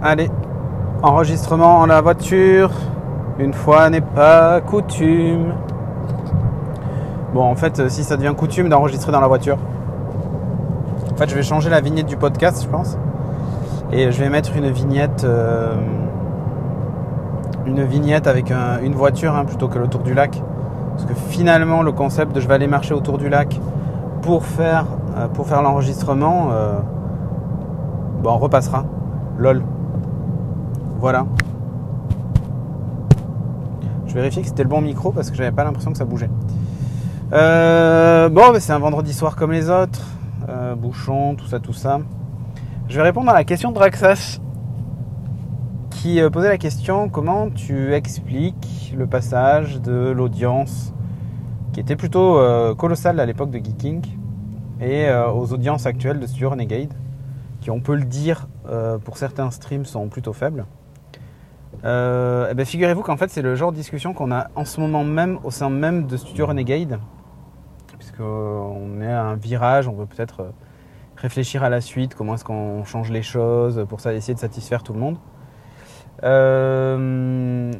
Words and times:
Allez, 0.00 0.30
enregistrement 1.02 1.78
en 1.80 1.86
la 1.86 2.00
voiture. 2.00 2.70
Une 3.40 3.52
fois 3.52 3.90
n'est 3.90 4.00
pas 4.00 4.60
coutume. 4.60 5.54
Bon, 7.34 7.42
en 7.42 7.56
fait, 7.56 7.80
euh, 7.80 7.88
si 7.88 8.04
ça 8.04 8.16
devient 8.16 8.32
coutume 8.36 8.68
d'enregistrer 8.68 9.10
dans 9.10 9.20
la 9.20 9.26
voiture, 9.26 9.58
en 11.12 11.16
fait, 11.16 11.28
je 11.28 11.34
vais 11.34 11.42
changer 11.42 11.68
la 11.68 11.80
vignette 11.80 12.06
du 12.06 12.16
podcast, 12.16 12.62
je 12.62 12.68
pense. 12.68 12.96
Et 13.90 14.12
je 14.12 14.22
vais 14.22 14.28
mettre 14.28 14.56
une 14.56 14.70
vignette, 14.70 15.24
euh, 15.24 15.74
une 17.66 17.82
vignette 17.82 18.28
avec 18.28 18.52
une 18.52 18.94
voiture 18.94 19.34
hein, 19.34 19.44
plutôt 19.44 19.66
que 19.66 19.80
le 19.80 19.88
tour 19.88 20.02
du 20.02 20.14
lac. 20.14 20.40
Parce 20.92 21.06
que 21.06 21.14
finalement, 21.14 21.82
le 21.82 21.90
concept 21.90 22.36
de 22.36 22.40
je 22.40 22.46
vais 22.46 22.54
aller 22.54 22.68
marcher 22.68 22.94
autour 22.94 23.18
du 23.18 23.28
lac 23.28 23.60
pour 24.22 24.44
faire, 24.44 24.86
euh, 25.16 25.60
l'enregistrement, 25.60 26.50
bon, 28.22 28.30
on 28.30 28.38
repassera. 28.38 28.84
LOL. 29.38 29.62
Voilà. 30.98 31.26
Je 34.08 34.14
vérifie 34.14 34.40
que 34.40 34.48
c'était 34.48 34.62
le 34.62 34.68
bon 34.68 34.80
micro 34.80 35.12
parce 35.12 35.30
que 35.30 35.36
j'avais 35.36 35.52
pas 35.52 35.64
l'impression 35.64 35.92
que 35.92 35.98
ça 35.98 36.04
bougeait. 36.04 36.30
Euh, 37.32 38.28
bon, 38.30 38.54
c'est 38.58 38.72
un 38.72 38.78
vendredi 38.78 39.12
soir 39.12 39.36
comme 39.36 39.52
les 39.52 39.68
autres. 39.68 40.06
Euh, 40.48 40.74
bouchon, 40.74 41.34
tout 41.36 41.46
ça, 41.46 41.60
tout 41.60 41.74
ça. 41.74 42.00
Je 42.88 42.96
vais 42.96 43.02
répondre 43.02 43.30
à 43.30 43.34
la 43.34 43.44
question 43.44 43.70
de 43.70 43.74
Draxas 43.74 44.40
qui 45.90 46.20
euh, 46.20 46.30
posait 46.30 46.48
la 46.48 46.56
question 46.56 47.10
comment 47.10 47.50
tu 47.50 47.92
expliques 47.92 48.94
le 48.96 49.06
passage 49.06 49.80
de 49.82 50.10
l'audience 50.10 50.94
qui 51.74 51.80
était 51.80 51.96
plutôt 51.96 52.40
colossale 52.76 53.20
à 53.20 53.26
l'époque 53.26 53.50
de 53.50 53.58
Geeking 53.58 54.04
et 54.80 55.06
aux 55.12 55.52
audiences 55.52 55.86
actuelles 55.86 56.18
de 56.18 56.26
Studio 56.26 56.50
Renegade 56.50 56.92
qui, 57.60 57.70
on 57.70 57.78
peut 57.78 57.94
le 57.94 58.04
dire, 58.04 58.48
pour 59.04 59.16
certains 59.16 59.50
streams 59.52 59.84
sont 59.84 60.08
plutôt 60.08 60.32
faibles. 60.32 60.64
Euh, 61.84 62.48
eh 62.50 62.54
ben, 62.54 62.66
figurez-vous 62.66 63.02
qu'en 63.02 63.16
fait 63.16 63.30
c'est 63.30 63.42
le 63.42 63.54
genre 63.54 63.70
de 63.70 63.76
discussion 63.76 64.12
qu'on 64.12 64.32
a 64.32 64.48
en 64.56 64.64
ce 64.64 64.80
moment 64.80 65.04
même 65.04 65.38
au 65.44 65.50
sein 65.50 65.70
même 65.70 66.06
de 66.06 66.16
Studio 66.16 66.46
Renegade, 66.46 66.98
puisqu'on 67.98 69.00
est 69.00 69.12
à 69.12 69.24
un 69.24 69.36
virage, 69.36 69.86
on 69.86 69.94
veut 69.94 70.06
peut-être 70.06 70.40
euh, 70.40 70.50
réfléchir 71.16 71.62
à 71.62 71.68
la 71.68 71.80
suite, 71.80 72.14
comment 72.14 72.34
est-ce 72.34 72.44
qu'on 72.44 72.84
change 72.84 73.10
les 73.10 73.22
choses 73.22 73.86
pour 73.88 74.00
ça, 74.00 74.12
essayer 74.12 74.34
de 74.34 74.40
satisfaire 74.40 74.82
tout 74.82 74.92
le 74.92 74.98
monde. 74.98 75.18
Euh, 76.24 77.72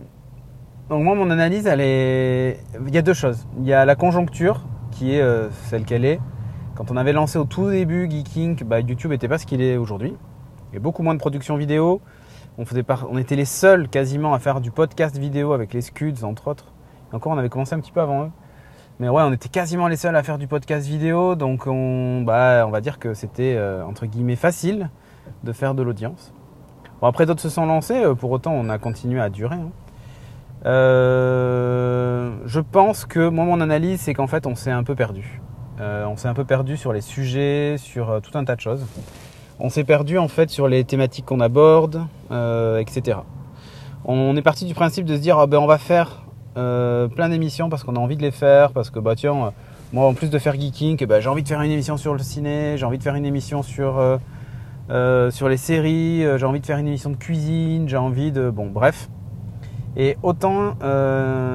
donc 0.88 1.02
moi 1.02 1.16
mon 1.16 1.30
analyse 1.30 1.66
elle 1.66 1.80
est, 1.80 2.60
il 2.86 2.94
y 2.94 2.98
a 2.98 3.02
deux 3.02 3.14
choses. 3.14 3.46
Il 3.58 3.66
y 3.66 3.72
a 3.72 3.84
la 3.84 3.96
conjoncture 3.96 4.64
qui 4.92 5.14
est 5.14 5.50
celle 5.64 5.84
qu'elle 5.84 6.04
est. 6.04 6.20
Quand 6.76 6.92
on 6.92 6.96
avait 6.96 7.12
lancé 7.12 7.38
au 7.38 7.44
tout 7.44 7.68
début 7.68 8.08
Geeking, 8.08 8.62
bah, 8.62 8.78
YouTube 8.78 9.10
n'était 9.10 9.26
pas 9.26 9.38
ce 9.38 9.46
qu'il 9.46 9.60
est 9.60 9.76
aujourd'hui. 9.76 10.14
Il 10.70 10.74
y 10.74 10.76
a 10.76 10.80
beaucoup 10.80 11.02
moins 11.02 11.14
de 11.14 11.18
production 11.18 11.56
vidéo. 11.56 12.00
On, 12.58 13.18
était 13.18 13.36
les 13.36 13.44
seuls 13.44 13.88
quasiment 13.88 14.34
à 14.34 14.40
faire 14.40 14.60
du 14.60 14.72
podcast 14.72 15.16
vidéo 15.16 15.52
avec 15.52 15.72
les 15.72 15.80
Scuds, 15.80 16.24
entre 16.24 16.48
autres. 16.48 16.64
Encore, 17.12 17.30
on 17.30 17.38
avait 17.38 17.48
commencé 17.48 17.76
un 17.76 17.78
petit 17.78 17.92
peu 17.92 18.00
avant 18.00 18.24
eux. 18.24 18.30
Mais 18.98 19.08
ouais, 19.08 19.22
on 19.22 19.32
était 19.32 19.48
quasiment 19.48 19.86
les 19.86 19.96
seuls 19.96 20.16
à 20.16 20.24
faire 20.24 20.38
du 20.38 20.48
podcast 20.48 20.84
vidéo. 20.84 21.36
Donc, 21.36 21.68
on, 21.68 22.22
bah, 22.22 22.66
va 22.66 22.80
dire 22.80 22.98
que 22.98 23.14
c'était, 23.14 23.54
euh, 23.56 23.84
entre 23.84 24.06
guillemets, 24.06 24.34
facile 24.34 24.90
de 25.44 25.52
faire 25.52 25.76
de 25.76 25.84
l'audience. 25.84 26.32
Bon, 27.00 27.06
après, 27.06 27.26
d'autres 27.26 27.40
se 27.40 27.48
sont 27.48 27.64
lancés. 27.64 28.02
Euh, 28.02 28.16
pour 28.16 28.32
autant, 28.32 28.54
on 28.54 28.68
a 28.70 28.78
continué 28.78 29.20
à 29.20 29.30
durer. 29.30 29.54
Hein. 29.54 29.70
Euh, 30.66 32.32
je 32.44 32.58
pense 32.58 33.04
que 33.04 33.28
moi, 33.28 33.44
mon 33.44 33.60
analyse, 33.60 34.00
c'est 34.00 34.14
qu'en 34.14 34.26
fait, 34.26 34.48
on 34.48 34.56
s'est 34.56 34.72
un 34.72 34.82
peu 34.82 34.96
perdu. 34.96 35.40
on 35.78 36.16
s'est 36.16 36.26
un 36.26 36.34
peu 36.34 36.44
perdu 36.44 36.76
sur 36.76 36.92
les 36.92 37.02
sujets, 37.02 37.76
sur 37.78 38.20
tout 38.20 38.36
un 38.36 38.44
tas 38.44 38.56
de 38.56 38.60
choses 38.60 38.84
on 39.60 39.68
s'est 39.68 39.84
perdu 39.84 40.18
en 40.18 40.28
fait 40.28 40.50
sur 40.50 40.68
les 40.68 40.84
thématiques 40.84 41.26
qu'on 41.26 41.40
aborde, 41.40 42.02
euh, 42.30 42.78
etc. 42.78 43.18
On 44.04 44.36
est 44.36 44.42
parti 44.42 44.64
du 44.64 44.74
principe 44.74 45.04
de 45.04 45.16
se 45.16 45.20
dire, 45.20 45.38
ah 45.38 45.46
ben, 45.46 45.58
on 45.58 45.66
va 45.66 45.78
faire 45.78 46.22
euh, 46.56 47.08
plein 47.08 47.28
d'émissions 47.28 47.68
parce 47.68 47.82
qu'on 47.82 47.96
a 47.96 47.98
envie 47.98 48.16
de 48.16 48.22
les 48.22 48.30
faire, 48.30 48.72
parce 48.72 48.90
que 48.90 48.98
bah 48.98 49.14
tiens, 49.16 49.36
euh, 49.36 49.50
moi 49.92 50.06
en 50.06 50.14
plus 50.14 50.30
de 50.30 50.38
faire 50.38 50.54
geeking, 50.58 50.96
eh 51.00 51.06
ben, 51.06 51.20
j'ai 51.20 51.28
envie 51.28 51.42
de 51.42 51.48
faire 51.48 51.60
une 51.62 51.72
émission 51.72 51.96
sur 51.96 52.14
le 52.14 52.20
ciné, 52.20 52.76
j'ai 52.76 52.86
envie 52.86 52.98
de 52.98 53.02
faire 53.02 53.16
une 53.16 53.26
émission 53.26 53.62
sur 53.62 54.18
sur 55.30 55.48
les 55.48 55.56
séries, 55.58 56.24
j'ai 56.38 56.46
envie 56.46 56.60
de 56.60 56.66
faire 56.66 56.78
une 56.78 56.88
émission 56.88 57.10
de 57.10 57.16
cuisine, 57.16 57.88
j'ai 57.88 57.96
envie 57.96 58.32
de 58.32 58.50
bon 58.50 58.68
bref. 58.68 59.08
Et 59.96 60.16
autant 60.22 60.76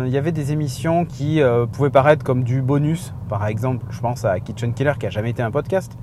il 0.06 0.12
y 0.12 0.18
avait 0.18 0.32
des 0.32 0.52
émissions 0.52 1.06
qui 1.06 1.42
pouvaient 1.72 1.90
paraître 1.90 2.24
comme 2.24 2.44
du 2.44 2.62
bonus, 2.62 3.14
par 3.30 3.48
exemple, 3.48 3.86
je 3.90 4.00
pense 4.02 4.26
à 4.26 4.40
Kitchen 4.40 4.74
Killer 4.74 4.94
qui 5.00 5.08
a 5.08 5.10
jamais 5.10 5.32
été 5.32 5.42
un 5.42 5.52
podcast 5.52 5.98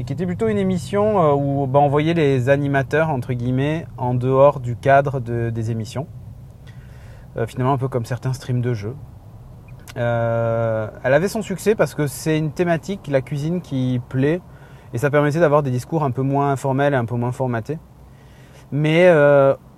et 0.00 0.04
qui 0.04 0.14
était 0.14 0.24
plutôt 0.24 0.48
une 0.48 0.56
émission 0.56 1.22
euh, 1.22 1.34
où 1.34 1.66
bah, 1.66 1.78
on 1.78 1.88
voyait 1.88 2.14
les 2.14 2.48
animateurs, 2.48 3.10
entre 3.10 3.34
guillemets, 3.34 3.86
en 3.98 4.14
dehors 4.14 4.58
du 4.58 4.74
cadre 4.74 5.20
des 5.20 5.70
émissions. 5.70 6.06
Euh, 7.36 7.46
finalement, 7.46 7.74
un 7.74 7.78
peu 7.78 7.88
comme 7.88 8.06
certains 8.06 8.32
streams 8.32 8.62
de 8.62 8.72
jeux. 8.72 8.96
Euh, 9.98 10.88
elle 11.04 11.12
avait 11.12 11.28
son 11.28 11.42
succès 11.42 11.74
parce 11.74 11.94
que 11.94 12.06
c'est 12.06 12.38
une 12.38 12.50
thématique, 12.50 13.08
la 13.08 13.20
cuisine, 13.20 13.60
qui 13.60 14.00
plaît 14.08 14.40
et 14.94 14.98
ça 14.98 15.10
permettait 15.10 15.38
d'avoir 15.38 15.62
des 15.62 15.70
discours 15.70 16.02
un 16.02 16.12
peu 16.12 16.22
moins 16.22 16.50
informels 16.50 16.94
et 16.94 16.96
un 16.96 17.04
peu 17.04 17.16
moins 17.16 17.32
formatés. 17.32 17.78
Mais 18.72 19.10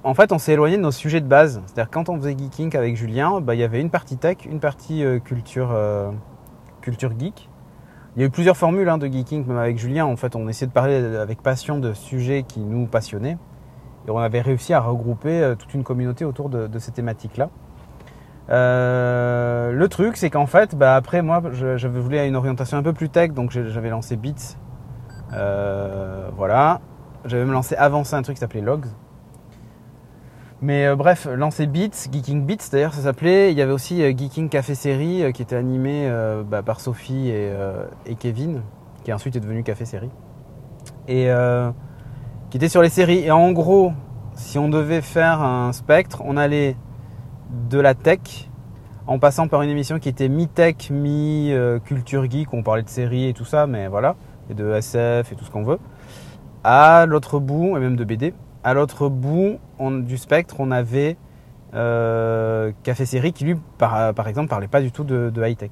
en 0.05 0.15
fait, 0.15 0.31
on 0.31 0.39
s'est 0.39 0.53
éloigné 0.53 0.77
de 0.77 0.83
nos 0.83 0.93
sujets 0.93 1.21
de 1.21 1.27
base. 1.27 1.63
C'est-à-dire 1.67 1.91
quand 1.91 2.09
on 2.09 2.17
faisait 2.17 2.37
Geeking 2.39 2.77
avec 2.77 2.95
Julien, 2.95 3.41
bah, 3.41 3.57
il 3.57 3.61
y 3.61 3.65
avait 3.65 3.81
une 3.81 3.91
partie 3.91 4.19
tech, 4.19 4.37
une 4.49 4.61
partie 4.61 5.05
culture, 5.25 5.77
culture 6.81 7.11
geek 7.19 7.49
il 8.15 8.21
y 8.21 8.25
a 8.25 8.27
eu 8.27 8.31
plusieurs 8.31 8.57
formules 8.57 8.89
hein, 8.89 8.99
de 8.99 9.07
geeking, 9.07 9.47
même 9.47 9.57
avec 9.57 9.79
Julien. 9.79 10.05
En 10.05 10.17
fait, 10.17 10.37
on 10.37 10.49
essayait 10.49 10.67
de 10.67 10.73
parler 10.73 10.97
avec 11.17 11.43
passion 11.43 11.79
de 11.79 11.95
sujets 11.95 12.43
qui 12.43 12.61
nous 12.61 12.87
passionnaient. 12.87 13.39
Et 14.07 14.11
on 14.11 14.19
avait 14.19 14.41
réussi 14.41 14.75
à 14.75 14.81
regrouper 14.81 15.43
euh, 15.43 15.55
toute 15.55 15.73
une 15.75 15.85
communauté 15.85 16.25
autour 16.25 16.49
de, 16.49 16.79
ces 16.79 16.93
thématiques-là. 16.93 17.49
Euh, 18.51 19.73
le 19.73 19.89
truc, 19.89 20.17
c'est 20.17 20.29
qu'en 20.29 20.47
fait, 20.47 20.75
bah, 20.75 20.95
après, 20.97 21.23
moi, 21.23 21.43
je, 21.53 21.77
je, 21.77 21.89
voulais 21.89 22.27
une 22.29 22.37
orientation 22.37 22.77
un 22.77 22.83
peu 22.83 22.93
plus 22.93 23.09
tech, 23.09 23.31
donc 23.33 23.51
j'avais 23.51 23.89
lancé 23.89 24.17
Beats. 24.17 24.57
Euh, 25.33 26.29
voilà. 26.37 26.81
J'avais 27.25 27.45
même 27.45 27.53
lancé 27.53 27.77
avant 27.77 28.05
ça 28.05 28.19
un 28.19 28.23
truc 28.23 28.37
qui 28.37 28.41
s'appelait 28.41 28.61
Logs. 28.61 28.87
Mais 30.63 30.87
euh, 30.87 30.95
bref, 30.95 31.27
lancer 31.27 31.67
Beats, 31.67 32.09
Geeking 32.13 32.47
Beats 32.47 32.71
d'ailleurs 32.71 32.95
ça 32.95 33.03
s'appelait. 33.03 33.51
Il 33.51 33.59
y 33.59 33.63
avait 33.63 33.73
aussi 33.73 34.01
euh, 34.01 34.13
Geeking 34.17 34.49
Café 34.49 34.77
Série 34.77 35.25
euh, 35.25 35.33
qui 35.33 35.43
était 35.43 35.57
animé 35.57 36.09
bah, 36.47 36.63
par 36.63 36.81
Sophie 36.81 37.31
et, 37.31 38.15
Kevin, 38.19 38.63
qui 39.03 39.13
ensuite 39.13 39.35
est 39.35 39.41
devenu 39.41 39.65
Café 39.65 39.85
Série. 39.85 40.11
Et 41.09 41.29
qui 42.51 42.57
était 42.57 42.69
sur 42.69 42.81
les 42.81 42.91
séries. 42.91 43.25
Et 43.25 43.33
en 43.33 43.51
gros, 43.51 43.93
si 44.35 44.59
on 44.59 44.69
devait 44.69 45.03
faire 45.03 45.43
un 45.43 45.73
spectre, 45.73 46.23
on 46.25 46.37
allait 46.37 46.77
de 47.69 47.81
la 47.81 47.95
tech 47.95 48.49
en 49.09 49.19
passant 49.19 49.49
par 49.49 49.63
une 49.63 49.71
émission 49.71 49.99
qui 49.99 50.09
était 50.09 50.29
mi-tech, 50.29 50.91
mi-culture 50.91 52.31
geek, 52.31 52.55
on 52.55 52.63
parlait 52.63 52.85
de 52.85 52.89
séries 52.89 53.29
et 53.29 53.33
tout 53.33 53.45
ça, 53.45 53.67
mais 53.67 53.89
voilà, 53.89 54.15
et 54.49 54.55
de 54.55 54.73
SF 54.75 55.33
et 55.33 55.35
tout 55.35 55.45
ce 55.45 55.51
qu'on 55.51 55.65
veut, 55.65 55.81
à 56.63 57.05
l'autre 57.07 57.41
bout, 57.41 57.77
et 57.77 57.81
même 57.81 57.97
de 57.97 58.05
BD, 58.05 58.33
à 58.63 58.75
l'autre 58.75 59.09
bout 59.09 59.59
du 59.91 60.17
spectre, 60.17 60.57
on 60.59 60.71
avait 60.71 61.17
euh, 61.75 62.73
Café 62.83 63.07
Série 63.07 63.33
qui, 63.33 63.45
lui, 63.45 63.57
par, 63.79 64.27
exemple, 64.27 64.49
parlait 64.49 64.69
pas 64.69 64.81
du 64.81 64.93
tout 64.93 65.05
de, 65.05 65.33
high-tech. 65.37 65.71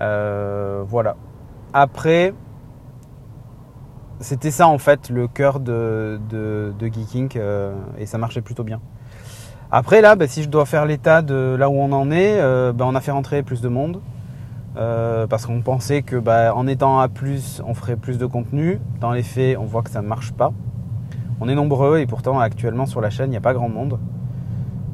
Euh, 0.00 0.84
voilà. 0.86 1.16
Après, 1.72 2.34
c'était 4.20 4.50
ça 4.50 4.68
en 4.68 4.78
fait 4.78 5.10
le 5.10 5.28
cœur 5.28 5.60
de, 5.60 6.20
de, 6.28 6.72
euh, 7.36 7.74
et 7.98 8.06
ça 8.06 8.18
marchait 8.18 8.40
plutôt 8.40 8.64
bien. 8.64 8.80
Après 9.70 10.00
là, 10.00 10.16
bah, 10.16 10.26
si 10.26 10.42
je 10.42 10.48
dois 10.48 10.64
faire 10.64 10.86
l'état 10.86 11.20
de 11.20 11.54
là 11.58 11.68
où 11.68 11.74
on 11.74 11.92
en 11.92 12.10
est, 12.10 12.40
bah, 12.72 12.84
on 12.86 12.94
a 12.94 13.00
fait 13.00 13.10
rentrer 13.10 13.42
plus 13.42 13.60
de 13.60 13.68
monde. 13.68 14.00
parce 14.74 15.46
qu'on 15.46 15.60
pensait 15.62 16.02
que 16.02 16.16
bah, 16.16 16.54
en 16.54 16.66
étant 16.66 17.00
à 17.00 17.08
plus, 17.08 17.62
on 17.66 17.74
ferait 17.74 17.96
plus 17.96 18.18
de 18.18 18.26
contenu. 18.26 18.80
Dans 19.00 19.12
les 19.12 19.22
faits, 19.22 19.58
on 19.58 19.64
voit 19.64 19.82
que 19.82 19.90
ça 19.90 20.02
ne 20.02 20.08
marche 20.08 20.32
pas. 20.32 20.52
On 21.40 21.48
est 21.48 21.54
nombreux 21.54 21.98
et 21.98 22.06
pourtant 22.06 22.40
actuellement 22.40 22.86
sur 22.86 23.00
la 23.00 23.10
chaîne 23.10 23.28
il 23.28 23.30
n'y 23.30 23.36
a 23.36 23.40
pas 23.40 23.54
grand 23.54 23.68
monde. 23.68 23.98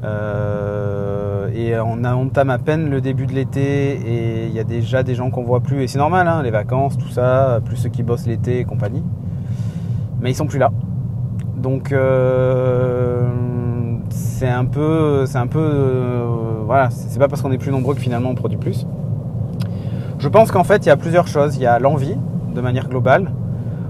Euh, 0.03 1.49
et 1.55 1.77
on, 1.79 2.03
a, 2.03 2.13
entame 2.13 2.49
à 2.49 2.59
peine 2.59 2.89
le 2.89 3.01
début 3.01 3.25
de 3.25 3.33
l'été 3.33 3.93
et 3.93 4.45
il 4.47 4.53
y 4.53 4.59
a 4.59 4.63
déjà 4.63 5.01
des 5.01 5.15
gens 5.15 5.31
qu'on 5.31 5.43
voit 5.43 5.61
plus 5.61 5.81
et 5.81 5.87
c'est 5.87 5.97
normal, 5.97 6.27
hein, 6.27 6.43
les 6.43 6.51
vacances, 6.51 6.97
tout 6.97 7.09
ça, 7.09 7.59
plus 7.65 7.77
ceux 7.77 7.89
qui 7.89 8.03
bossent 8.03 8.27
l'été 8.27 8.59
et 8.59 8.65
compagnie. 8.65 9.03
Mais 10.21 10.31
ils 10.31 10.35
sont 10.35 10.45
plus 10.45 10.59
là. 10.59 10.71
Donc 11.57 11.91
euh, 11.91 13.27
c'est 14.09 14.49
un 14.49 14.65
peu, 14.65 15.25
c'est 15.25 15.37
un 15.37 15.47
peu, 15.47 15.59
euh, 15.59 16.25
voilà, 16.65 16.89
c'est 16.91 17.17
pas 17.17 17.27
parce 17.27 17.41
qu'on 17.41 17.51
est 17.51 17.57
plus 17.57 17.71
nombreux 17.71 17.95
que 17.95 18.01
finalement 18.01 18.29
on 18.29 18.35
produit 18.35 18.57
plus. 18.57 18.85
Je 20.19 20.29
pense 20.29 20.51
qu'en 20.51 20.63
fait 20.63 20.85
il 20.85 20.89
y 20.89 20.91
a 20.91 20.97
plusieurs 20.97 21.27
choses. 21.27 21.55
Il 21.55 21.63
y 21.63 21.65
a 21.65 21.79
l'envie 21.79 22.15
de 22.53 22.61
manière 22.61 22.87
globale 22.87 23.31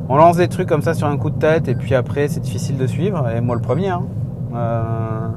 on 0.08 0.18
lance 0.18 0.38
des 0.38 0.48
trucs 0.48 0.68
comme 0.68 0.82
ça 0.82 0.94
sur 0.94 1.08
un 1.08 1.18
coup 1.18 1.30
de 1.30 1.40
tête 1.40 1.68
et 1.68 1.76
puis 1.76 1.96
après 1.96 2.28
c'est 2.28 2.40
difficile 2.40 2.78
de 2.78 2.88
suivre. 2.88 3.28
Et 3.30 3.42
moi 3.42 3.56
le 3.56 3.62
premier. 3.62 3.90
Hein. 3.90 4.04
Euh, 4.54 5.28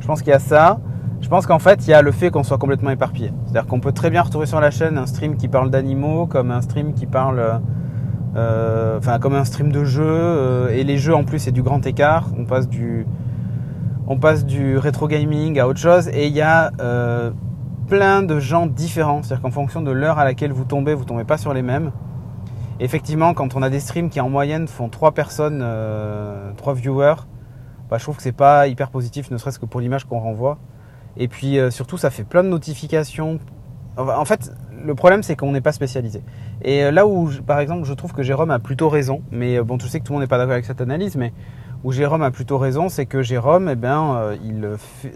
je 0.00 0.06
pense 0.06 0.22
qu'il 0.22 0.30
y 0.30 0.34
a 0.34 0.38
ça. 0.38 0.78
Je 1.20 1.28
pense 1.28 1.46
qu'en 1.46 1.58
fait 1.58 1.86
il 1.86 1.90
y 1.90 1.94
a 1.94 2.02
le 2.02 2.12
fait 2.12 2.30
qu'on 2.30 2.42
soit 2.42 2.58
complètement 2.58 2.90
éparpillé. 2.90 3.32
C'est-à-dire 3.44 3.66
qu'on 3.66 3.80
peut 3.80 3.92
très 3.92 4.10
bien 4.10 4.22
retrouver 4.22 4.46
sur 4.46 4.60
la 4.60 4.70
chaîne 4.70 4.98
un 4.98 5.06
stream 5.06 5.36
qui 5.36 5.48
parle 5.48 5.70
d'animaux 5.70 6.26
comme 6.26 6.50
un 6.50 6.60
stream 6.62 6.94
qui 6.94 7.06
parle 7.06 7.60
enfin 8.34 9.18
comme 9.20 9.34
un 9.34 9.44
stream 9.44 9.70
de 9.70 9.84
jeu. 9.84 10.68
et 10.72 10.82
les 10.84 10.98
jeux 10.98 11.14
en 11.14 11.24
plus 11.24 11.38
c'est 11.38 11.52
du 11.52 11.62
grand 11.62 11.86
écart. 11.86 12.28
On 12.38 12.44
passe 12.46 12.68
du, 12.68 13.06
on 14.06 14.18
rétro 14.78 15.06
gaming 15.06 15.58
à 15.58 15.68
autre 15.68 15.80
chose. 15.80 16.08
Et 16.08 16.26
il 16.26 16.32
y 16.34 16.42
a 16.42 16.70
plein 17.86 18.22
de 18.22 18.38
gens 18.38 18.66
différents. 18.66 19.22
C'est-à-dire 19.22 19.42
qu'en 19.42 19.50
fonction 19.50 19.82
de 19.82 19.90
l'heure 19.90 20.18
à 20.18 20.24
laquelle 20.24 20.52
vous 20.52 20.64
tombez, 20.64 20.94
vous 20.94 21.04
tombez 21.04 21.24
pas 21.24 21.36
sur 21.36 21.52
les 21.52 21.62
mêmes. 21.62 21.90
Effectivement, 22.80 23.34
quand 23.34 23.54
on 23.54 23.62
a 23.62 23.70
des 23.70 23.80
streams 23.80 24.10
qui 24.10 24.20
en 24.20 24.28
moyenne 24.28 24.66
font 24.66 24.88
3 24.88 25.12
personnes, 25.12 25.60
euh, 25.62 26.52
3 26.56 26.74
viewers, 26.74 27.14
bah, 27.88 27.98
je 27.98 28.02
trouve 28.02 28.16
que 28.16 28.22
c'est 28.22 28.32
pas 28.32 28.66
hyper 28.66 28.90
positif, 28.90 29.30
ne 29.30 29.36
serait-ce 29.36 29.58
que 29.58 29.66
pour 29.66 29.80
l'image 29.80 30.04
qu'on 30.04 30.18
renvoie. 30.18 30.58
Et 31.16 31.28
puis 31.28 31.58
euh, 31.58 31.70
surtout, 31.70 31.96
ça 31.96 32.10
fait 32.10 32.24
plein 32.24 32.42
de 32.42 32.48
notifications. 32.48 33.38
En 33.96 34.24
fait, 34.24 34.52
le 34.84 34.94
problème, 34.96 35.22
c'est 35.22 35.36
qu'on 35.36 35.52
n'est 35.52 35.60
pas 35.60 35.72
spécialisé. 35.72 36.22
Et 36.62 36.84
euh, 36.84 36.90
là 36.90 37.06
où, 37.06 37.30
par 37.46 37.60
exemple, 37.60 37.84
je 37.84 37.92
trouve 37.92 38.12
que 38.12 38.22
Jérôme 38.22 38.50
a 38.50 38.58
plutôt 38.58 38.88
raison, 38.88 39.22
mais 39.30 39.58
euh, 39.58 39.62
bon, 39.62 39.78
tu 39.78 39.86
sais 39.86 40.00
que 40.00 40.04
tout 40.04 40.12
le 40.12 40.16
monde 40.16 40.24
n'est 40.24 40.28
pas 40.28 40.38
d'accord 40.38 40.54
avec 40.54 40.64
cette 40.64 40.80
analyse, 40.80 41.16
mais 41.16 41.32
où 41.84 41.92
Jérôme 41.92 42.22
a 42.22 42.30
plutôt 42.32 42.58
raison, 42.58 42.88
c'est 42.88 43.06
que 43.06 43.22
Jérôme, 43.22 43.68
eh 43.68 44.44
il, 44.44 44.68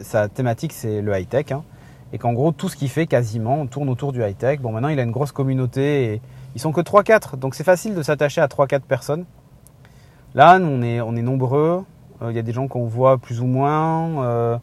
sa 0.03 0.29
thématique, 0.29 0.73
c'est 0.73 1.03
le 1.03 1.19
high-tech. 1.19 1.51
Hein 1.51 1.65
et 2.13 2.19
qu'en 2.19 2.33
gros 2.33 2.53
tout 2.53 2.69
ce 2.69 2.77
qu'il 2.77 2.89
fait 2.89 3.07
quasiment 3.07 3.67
tourne 3.67 3.89
autour 3.89 4.13
du 4.13 4.23
high-tech. 4.23 4.61
Bon 4.61 4.73
maintenant 4.73 4.89
il 4.89 4.99
a 4.99 5.03
une 5.03 5.11
grosse 5.11 5.33
communauté 5.33 6.21
ils 6.55 6.61
sont 6.61 6.73
que 6.73 6.81
3-4, 6.81 7.37
donc 7.37 7.55
c'est 7.55 7.65
facile 7.65 7.95
de 7.95 8.03
s'attacher 8.03 8.41
à 8.41 8.47
3-4 8.47 8.81
personnes. 8.81 9.25
Là 10.35 10.59
on 10.61 10.83
est, 10.83 11.01
on 11.01 11.17
est 11.17 11.23
nombreux, 11.23 11.85
euh, 12.23 12.31
il 12.31 12.37
y 12.37 12.39
a 12.39 12.43
des 12.43 12.53
gens 12.53 12.69
qu'on 12.69 12.87
voit 12.87 13.19
plus 13.19 13.41
ou 13.41 13.47
moins, 13.47 14.25
euh, 14.25 14.59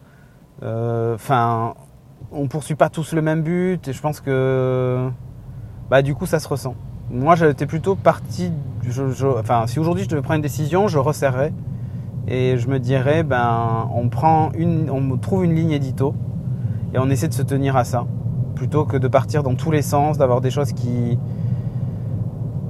euh, 0.64 1.16
enfin 1.16 1.74
on 2.32 2.48
poursuit 2.48 2.76
pas 2.76 2.90
tous 2.90 3.14
le 3.14 3.22
même 3.22 3.42
but 3.42 3.88
et 3.88 3.94
je 3.94 4.02
pense 4.02 4.20
que 4.20 5.10
bah 5.90 6.02
du 6.02 6.16
coup 6.16 6.26
ça 6.26 6.40
se 6.40 6.48
ressent. 6.48 6.76
Moi 7.12 7.36
j'étais 7.36 7.66
plutôt 7.66 7.96
parti, 7.96 8.52
enfin 9.40 9.68
si 9.68 9.80
aujourd'hui 9.80 10.04
je 10.04 10.10
devais 10.10 10.22
prendre 10.22 10.38
une 10.38 10.42
décision, 10.42 10.88
je 10.88 10.98
resserrerais 10.98 11.54
et 12.28 12.58
je 12.58 12.68
me 12.68 12.80
dirais 12.80 13.24
ben 13.24 13.90
on 13.94 14.10
prend 14.10 14.52
une, 14.54 14.90
on 14.90 15.18
trouve 15.18 15.46
une 15.46 15.54
ligne 15.54 15.72
édito 15.72 16.16
et 16.94 17.00
on 17.00 17.10
essaie 17.10 17.28
de 17.28 17.34
se 17.34 17.44
tenir 17.44 17.76
à 17.76 17.84
ça 17.84 18.06
plutôt 18.56 18.86
que 18.86 18.98
de 18.98 19.08
partir 19.08 19.44
dans 19.44 19.56
tous 19.56 19.70
les 19.70 19.82
sens, 19.82 20.18
d'avoir 20.18 20.42
des 20.42 20.50
choses 20.50 20.74
qui 20.74 21.20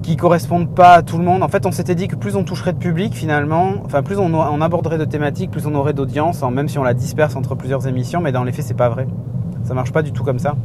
qui 0.06 0.18
correspondent 0.18 0.70
pas 0.70 0.94
à 0.94 1.02
tout 1.02 1.18
le 1.18 1.24
monde. 1.24 1.42
En 1.42 1.48
fait, 1.48 1.66
on 1.66 1.72
s'était 1.72 1.96
dit 1.96 2.08
que 2.08 2.16
plus 2.16 2.36
on 2.36 2.44
toucherait 2.44 2.74
de 2.74 2.78
public 2.78 3.16
finalement, 3.16 3.74
enfin 3.86 4.04
plus 4.04 4.20
on, 4.20 4.62
aborderait 4.62 5.00
de 5.00 5.06
thématiques, 5.06 5.50
plus 5.50 5.66
on 5.66 5.74
aurait 5.74 5.94
d'audience, 5.94 6.44
même 6.44 6.68
si 6.68 6.78
on 6.78 6.84
la 6.84 6.94
disperse 6.94 7.36
entre 7.36 7.56
plusieurs 7.56 7.88
émissions, 7.88 8.22
mais 8.22 8.32
dans 8.32 8.44
les 8.44 8.52
faits 8.52 8.66
c'est 8.66 8.76
pas 8.76 8.90
vrai. 8.90 9.08
Ça 9.64 9.74
marche 9.74 9.92
pas 9.92 10.04
du 10.04 10.12
tout 10.12 10.24
comme 10.24 10.38
ça. 10.38 10.56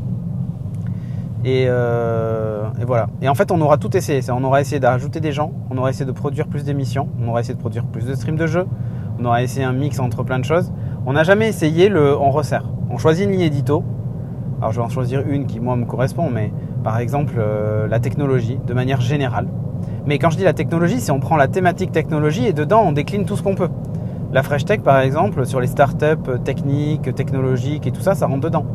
Et, 1.43 1.65
euh, 1.69 2.65
et, 2.79 2.85
voilà. 2.85 3.09
Et 3.23 3.31
en 3.31 3.35
fait, 3.35 3.51
on 3.51 3.59
aura 3.63 3.79
tout 3.79 3.97
essayé. 3.97 4.21
On 4.31 4.45
aura 4.45 4.61
essayé 4.61 4.79
d'ajouter 4.79 5.21
des 5.21 5.33
gens, 5.33 5.53
on 5.71 5.79
aura 5.79 5.89
essayé 5.89 6.05
de 6.05 6.13
produire 6.13 6.47
plus 6.47 6.65
d'émissions, 6.65 7.09
on 7.19 7.29
aura 7.29 7.41
essayé 7.41 7.55
de 7.55 7.61
produire 7.61 7.87
plus 7.87 8.05
de 8.05 8.15
streams 8.15 8.37
de 8.37 8.47
jeux, 8.47 8.67
on 9.19 9.25
aura 9.25 9.43
essayé 9.43 9.65
un 9.65 9.73
mix 9.73 10.01
entre 10.01 10.23
plein 10.23 10.39
de 10.39 10.45
choses. 10.45 10.71
On 11.07 11.15
n'a 11.15 11.25
jamais 11.25 11.49
essayé 11.49 11.89
le 11.89 12.15
on 12.15 12.31
resserre. 12.31 12.67
On 12.91 12.99
choisit 12.99 13.25
une 13.25 13.31
ligne 13.31 13.41
édito. 13.41 13.85
Alors 14.61 14.73
je 14.73 14.79
vais 14.79 14.85
en 14.85 14.91
choisir 14.91 15.27
une 15.27 15.47
qui 15.47 15.59
moi 15.59 15.75
me 15.75 15.87
correspond, 15.87 16.29
mais 16.29 16.53
par 16.85 16.99
exemple 16.99 17.35
euh, 17.39 17.89
la 17.89 17.99
technologie 17.99 18.59
de 18.67 18.75
manière 18.75 19.01
générale. 19.01 19.47
Mais 20.05 20.19
quand 20.19 20.29
je 20.29 20.37
dis 20.37 20.45
la 20.45 20.53
technologie, 20.53 21.01
c'est 21.01 21.13
on 21.13 21.21
prend 21.21 21.37
la 21.37 21.49
thématique 21.49 21.93
technologie 21.93 22.47
et 22.47 22.53
dedans 22.53 22.83
on 22.85 22.93
décline 22.93 23.25
tout 23.25 23.37
ce 23.37 23.43
qu'on 23.43 23.55
peut. 23.55 23.71
La 24.33 24.43
Fresh 24.43 24.67
Tech 24.67 24.81
par 24.81 25.01
exemple, 25.01 25.47
sur 25.47 25.61
les 25.61 25.67
startups 25.67 26.39
techniques, 26.45 27.15
technologiques 27.15 27.87
et 27.87 27.91
tout 27.91 28.03
ça, 28.03 28.15
ça 28.15 28.27
rentre 28.27 28.43
dedans. 28.43 28.67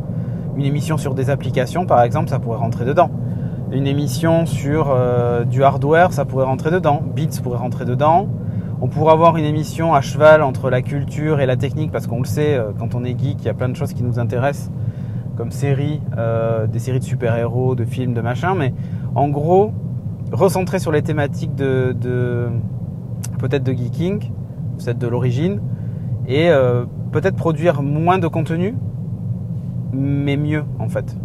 Une 0.58 0.66
émission 0.66 0.98
sur 0.98 1.14
des 1.14 1.30
applications 1.30 1.86
par 1.86 2.02
exemple, 2.02 2.30
ça 2.30 2.40
pourrait 2.40 2.58
rentrer 2.58 2.86
dedans. 2.86 3.12
Une 3.72 3.86
émission 3.86 4.48
sur 4.48 4.90
euh, 4.90 5.44
du 5.44 5.64
hardware, 5.64 6.14
ça 6.14 6.26
pourrait 6.26 6.46
rentrer 6.46 6.72
dedans. 6.72 7.04
Beats 7.16 7.42
pourrait 7.44 7.58
rentrer 7.58 7.86
dedans. 7.86 8.28
On 8.82 8.88
pourrait 8.88 9.14
avoir 9.14 9.38
une 9.38 9.46
émission 9.46 9.94
à 9.94 10.02
cheval 10.02 10.42
entre 10.42 10.70
la 10.70 10.82
culture 10.82 11.40
et 11.40 11.46
la 11.46 11.56
technique, 11.56 11.92
parce 11.92 12.08
qu'on 12.08 12.20
le 12.20 12.26
sait, 12.26 12.56
euh, 12.56 12.72
quand 12.78 12.94
on 12.94 13.04
est 13.04 13.18
geek, 13.18 13.38
il 13.40 13.46
y 13.46 13.50
a 13.50 13.54
plein 13.54 13.70
de 13.70 13.76
choses 13.76 13.94
qui 13.94 14.04
nous 14.04 14.20
intéressent, 14.20 14.70
comme 15.36 15.52
séries, 15.52 16.02
euh, 16.18 16.68
des 16.68 16.80
séries 16.80 17.00
de 17.00 17.04
super-héros, 17.04 17.76
de 17.76 17.86
films, 17.86 18.14
de 18.14 18.22
machin, 18.22 18.56
mais 18.56 18.74
en 19.16 19.30
gros, 19.30 19.72
recentrer 20.32 20.80
sur 20.80 20.92
les 20.92 21.02
thématiques 21.02 21.56
de, 21.56 21.96
peut-être 23.40 23.64
de 23.64 23.74
geeking, 23.74 24.32
peut-être 24.78 24.98
de 24.98 25.08
l'origine, 25.08 25.62
et 26.28 26.50
euh, 26.50 26.86
peut-être 27.12 27.36
produire 27.36 27.82
moins 27.82 28.18
de 28.18 28.28
contenu, 28.28 28.76
mais 29.94 30.38
mieux 30.38 30.64
en 30.80 30.90
fait, 30.90 31.16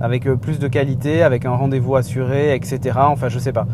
avec 0.00 0.28
plus 0.34 0.58
de 0.58 0.68
qualité, 0.68 1.22
avec 1.22 1.46
un 1.46 1.52
rendez-vous 1.52 1.96
assuré, 1.96 2.54
etc. 2.54 2.98
Enfin, 2.98 3.28
je 3.28 3.38
sais 3.38 3.52
pas 3.52 3.66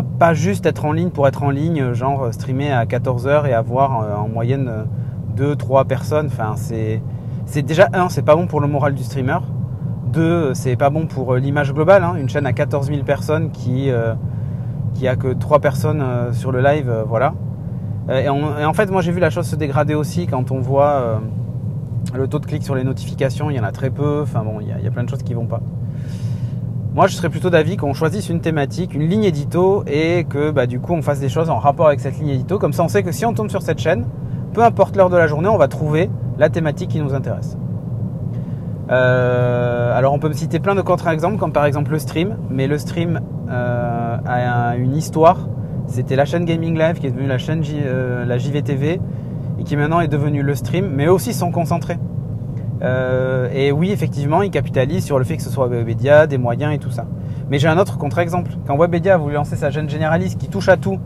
pas, 0.00 0.32
juste 0.34 0.64
être 0.66 0.84
en 0.84 0.92
ligne 0.92 1.10
pour 1.10 1.28
être 1.28 1.42
en 1.42 1.50
ligne, 1.50 1.92
genre 1.92 2.24
euh, 2.24 2.32
streamer 2.32 2.70
à 2.70 2.84
14h 2.86 3.46
et 3.46 3.52
avoir 3.52 4.02
euh, 4.02 4.14
en 4.14 4.28
moyenne 4.28 4.86
2, 5.36 5.44
euh, 5.44 5.54
3 5.54 5.84
personnes. 5.84 6.26
Enfin, 6.26 6.54
c'est, 6.56 7.02
c'est 7.52 7.62
déjà, 7.62 7.88
un, 7.92 8.08
c'est 8.08 8.22
pas 8.22 8.34
bon 8.34 8.46
pour 8.46 8.60
le 8.60 8.66
moral 8.66 8.94
du 8.94 9.02
streamer. 9.02 9.38
Deux, 10.06 10.54
c'est 10.54 10.76
pas 10.76 10.88
bon 10.88 11.06
pour 11.06 11.36
l'image 11.36 11.74
globale. 11.74 12.02
Hein. 12.02 12.14
Une 12.18 12.28
chaîne 12.28 12.46
à 12.46 12.54
14 12.54 12.88
000 12.88 13.02
personnes 13.02 13.50
qui, 13.50 13.90
qui 14.94 15.06
a 15.06 15.16
que 15.16 15.34
3 15.34 15.60
personnes 15.60 16.02
sur 16.32 16.50
le 16.50 16.62
live, 16.62 17.04
voilà. 17.06 17.34
Et, 18.10 18.28
en 18.28 18.72
fait, 18.72 18.90
moi 18.90 19.02
j'ai 19.02 19.12
vu 19.12 19.20
la 19.20 19.30
chose 19.30 19.46
se 19.46 19.56
dégrader 19.56 19.94
aussi 19.94 20.26
quand 20.26 20.50
on 20.50 20.60
voit 20.60 21.20
le 22.14 22.26
taux 22.26 22.38
de 22.38 22.46
clic 22.46 22.62
sur 22.62 22.74
les 22.74 22.84
notifications, 22.84 23.50
il 23.50 23.56
y 23.56 23.60
en 23.60 23.64
a 23.64 23.72
très 23.72 23.90
peu. 23.90 24.22
Enfin 24.22 24.42
bon, 24.42 24.60
il 24.60 24.68
y 24.68 24.72
a, 24.72 24.78
il 24.78 24.84
y 24.84 24.88
a 24.88 24.90
plein 24.90 25.04
de 25.04 25.10
choses 25.10 25.22
qui 25.22 25.34
vont 25.34 25.46
pas. 25.46 25.60
Moi, 26.94 27.06
je 27.06 27.14
serais 27.14 27.30
plutôt 27.30 27.48
d'avis 27.48 27.76
qu'on 27.76 27.94
choisisse 27.94 28.28
une 28.28 28.40
thématique, 28.40 28.94
une 28.94 29.08
ligne 29.08 29.24
édito, 29.24 29.82
et 29.86 30.24
que 30.24 30.50
bah, 30.50 30.66
du 30.66 30.78
coup, 30.80 30.92
on 30.92 31.00
fasse 31.00 31.20
des 31.20 31.30
choses 31.30 31.48
en 31.48 31.58
rapport 31.58 31.86
avec 31.86 32.00
cette 32.00 32.18
ligne 32.18 32.28
édito. 32.28 32.58
Comme 32.58 32.72
ça, 32.72 32.82
on 32.82 32.88
sait 32.88 33.02
que 33.02 33.12
si 33.12 33.24
on 33.24 33.32
tombe 33.32 33.48
sur 33.48 33.62
cette 33.62 33.78
chaîne, 33.78 34.06
peu 34.52 34.62
importe 34.62 34.96
l'heure 34.96 35.08
de 35.08 35.16
la 35.16 35.26
journée, 35.26 35.48
on 35.48 35.56
va 35.56 35.68
trouver 35.68 36.10
la 36.42 36.50
thématique 36.50 36.90
qui 36.90 37.00
nous 37.00 37.14
intéresse. 37.14 37.56
Euh, 38.90 39.96
alors, 39.96 40.12
on 40.12 40.18
peut 40.18 40.28
me 40.28 40.32
citer 40.32 40.58
plein 40.58 40.74
de 40.74 40.80
contre-exemples, 40.80 41.38
comme 41.38 41.52
par 41.52 41.66
exemple 41.66 41.92
le 41.92 42.00
stream, 42.00 42.36
mais 42.50 42.66
le 42.66 42.78
stream 42.78 43.20
euh, 43.48 44.16
a 44.26 44.76
une 44.76 44.96
histoire. 44.96 45.48
C'était 45.86 46.16
la 46.16 46.24
chaîne 46.24 46.44
Gaming 46.44 46.76
Live 46.76 46.98
qui 46.98 47.06
est 47.06 47.12
devenue 47.12 47.28
la 47.28 47.38
chaîne 47.38 47.62
euh, 47.72 48.24
la 48.24 48.38
JVTV 48.38 49.00
et 49.60 49.62
qui 49.62 49.76
maintenant 49.76 50.00
est 50.00 50.08
devenue 50.08 50.42
le 50.42 50.56
stream, 50.56 50.90
mais 50.92 51.06
aussi 51.06 51.32
sont 51.32 51.52
concentrés. 51.52 51.98
Et 53.54 53.70
oui, 53.70 53.92
effectivement, 53.92 54.42
ils 54.42 54.50
capitalisent 54.50 55.04
sur 55.04 55.20
le 55.20 55.24
fait 55.24 55.36
que 55.36 55.44
ce 55.44 55.50
soit 55.50 55.68
Webedia, 55.68 56.26
des 56.26 56.38
moyens 56.38 56.74
et 56.74 56.78
tout 56.78 56.90
ça. 56.90 57.06
Mais 57.48 57.60
j'ai 57.60 57.68
un 57.68 57.78
autre 57.78 57.96
contre-exemple. 57.98 58.50
Quand 58.66 58.76
Webedia 58.76 59.14
a 59.14 59.16
voulu 59.16 59.34
lancer 59.34 59.54
sa 59.54 59.70
chaîne 59.70 59.88
généraliste 59.88 60.40
qui 60.40 60.48
touche 60.48 60.68
à 60.68 60.76
tout, 60.76 60.98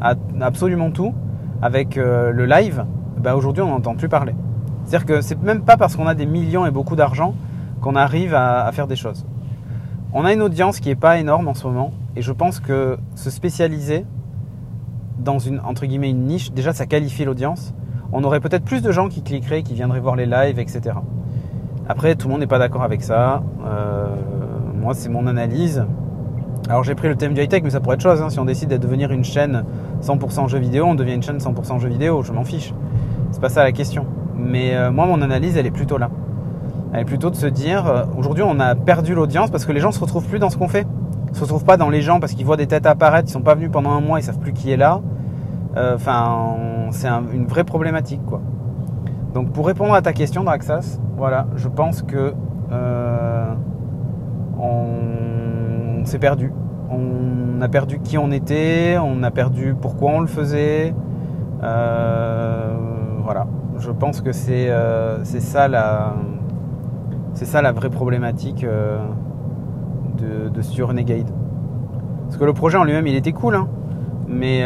à 0.00 0.14
absolument 0.40 0.90
tout, 0.90 1.12
avec 1.60 1.96
le 1.96 2.46
live, 2.46 2.86
bah 3.18 3.36
aujourd'hui 3.36 3.62
on 3.62 3.68
n'entend 3.68 3.94
plus 3.94 4.08
parler. 4.08 4.32
C'est-à-dire 4.92 5.06
que 5.06 5.22
c'est 5.22 5.42
même 5.42 5.62
pas 5.62 5.78
parce 5.78 5.96
qu'on 5.96 6.06
a 6.06 6.14
des 6.14 6.26
millions 6.26 6.66
et 6.66 6.70
beaucoup 6.70 6.96
d'argent 6.96 7.34
qu'on 7.80 7.96
arrive 7.96 8.34
à, 8.34 8.70
faire 8.72 8.86
des 8.86 8.94
choses. 8.94 9.24
On 10.12 10.26
a 10.26 10.34
une 10.34 10.42
audience 10.42 10.80
qui 10.80 10.90
est 10.90 10.94
pas 10.94 11.18
énorme 11.18 11.48
en 11.48 11.54
ce 11.54 11.66
moment, 11.66 11.94
et 12.14 12.20
je 12.20 12.30
pense 12.30 12.60
que 12.60 12.98
se 13.14 13.30
spécialiser 13.30 14.04
dans 15.18 15.38
une 15.38 15.60
entre 15.60 15.86
guillemets 15.86 16.10
une 16.10 16.26
niche, 16.26 16.52
déjà 16.52 16.74
ça 16.74 16.84
qualifie 16.84 17.24
l'audience, 17.24 17.72
on 18.12 18.22
aurait 18.22 18.40
peut-être 18.40 18.64
plus 18.64 18.82
de 18.82 18.92
gens 18.92 19.08
qui 19.08 19.22
cliqueraient, 19.22 19.62
qui 19.62 19.72
viendraient 19.72 19.98
voir 19.98 20.14
les 20.14 20.26
lives, 20.26 20.58
etc. 20.58 20.94
Après, 21.88 22.14
tout 22.14 22.28
le 22.28 22.32
monde 22.32 22.40
n'est 22.40 22.46
pas 22.46 22.58
d'accord 22.58 22.82
avec 22.82 23.02
ça. 23.02 23.42
Euh, 23.64 24.14
moi, 24.74 24.92
c'est 24.92 25.08
mon 25.08 25.26
analyse. 25.26 25.86
Alors, 26.68 26.84
j'ai 26.84 26.94
pris 26.94 27.08
le 27.08 27.16
thème 27.16 27.32
du 27.32 27.40
high-tech, 27.40 27.62
mais 27.64 27.70
ça 27.70 27.80
pourrait 27.80 27.94
être 27.94 28.02
chose. 28.02 28.20
Hein. 28.20 28.28
Si 28.28 28.38
on 28.38 28.44
décide 28.44 28.68
de 28.68 28.76
devenir 28.76 29.10
une 29.10 29.24
chaîne 29.24 29.64
100% 30.02 30.50
jeux 30.50 30.58
vidéo, 30.58 30.84
on 30.84 30.94
devient 30.94 31.14
une 31.14 31.22
chaîne 31.22 31.38
100% 31.38 31.80
jeux 31.80 31.88
vidéo. 31.88 32.22
Je 32.22 32.32
m'en 32.32 32.44
fiche. 32.44 32.74
C'est 33.30 33.40
pas 33.40 33.48
ça 33.48 33.64
la 33.64 33.72
question. 33.72 34.04
Mais 34.42 34.74
euh, 34.74 34.90
moi, 34.90 35.06
mon 35.06 35.22
analyse, 35.22 35.56
elle 35.56 35.66
est 35.66 35.70
plutôt 35.70 35.98
là. 35.98 36.10
Elle 36.92 37.00
est 37.00 37.04
plutôt 37.04 37.30
de 37.30 37.36
se 37.36 37.46
dire, 37.46 37.86
euh, 37.86 38.04
aujourd'hui, 38.16 38.44
on 38.46 38.60
a 38.60 38.74
perdu 38.74 39.14
l'audience 39.14 39.50
parce 39.50 39.64
que 39.64 39.72
les 39.72 39.80
gens 39.80 39.92
se 39.92 40.00
retrouvent 40.00 40.26
plus 40.26 40.38
dans 40.38 40.50
ce 40.50 40.56
qu'on 40.56 40.68
fait. 40.68 40.86
Ils 41.30 41.36
se 41.36 41.40
retrouvent 41.42 41.64
pas 41.64 41.76
dans 41.76 41.88
les 41.88 42.02
gens 42.02 42.20
parce 42.20 42.32
qu'ils 42.32 42.44
voient 42.44 42.58
des 42.58 42.66
têtes 42.66 42.86
apparaître, 42.86 43.28
ils 43.28 43.32
sont 43.32 43.40
pas 43.40 43.54
venus 43.54 43.70
pendant 43.72 43.90
un 43.90 44.00
mois, 44.00 44.20
ils 44.20 44.22
savent 44.22 44.38
plus 44.38 44.52
qui 44.52 44.70
est 44.70 44.76
là. 44.76 45.00
Enfin, 45.74 46.56
c'est 46.90 47.08
une 47.08 47.46
vraie 47.46 47.64
problématique, 47.64 48.20
quoi. 48.26 48.42
Donc 49.34 49.50
pour 49.52 49.66
répondre 49.66 49.94
à 49.94 50.02
ta 50.02 50.12
question, 50.12 50.44
Draxas, 50.44 50.98
voilà, 51.16 51.46
je 51.56 51.68
pense 51.68 52.02
que 52.02 52.34
euh, 52.70 53.54
on, 54.58 56.04
s'est 56.04 56.18
perdu. 56.18 56.52
On 56.90 57.62
a 57.62 57.68
perdu 57.68 58.00
qui 58.00 58.18
on 58.18 58.30
était, 58.30 58.98
on 59.02 59.22
a 59.22 59.30
perdu 59.30 59.74
pourquoi 59.80 60.10
on 60.10 60.20
le 60.20 60.26
faisait. 60.26 60.94
Euh, 61.62 62.74
voilà, 63.24 63.46
je 63.82 63.90
pense 63.90 64.20
que 64.20 64.32
c'est 64.32 64.70
euh, 64.70 65.22
ça 65.24 65.68
la 65.68 66.14
ça 67.34 67.60
la 67.60 67.72
vraie 67.72 67.90
problématique 67.90 68.64
de, 68.64 70.48
de 70.48 70.62
ce. 70.62 70.82
Parce 70.82 72.36
que 72.38 72.44
le 72.44 72.52
projet 72.52 72.78
en 72.78 72.84
lui-même, 72.84 73.06
il 73.06 73.16
était 73.16 73.32
cool, 73.32 73.56
hein, 73.56 73.68
mais 74.28 74.64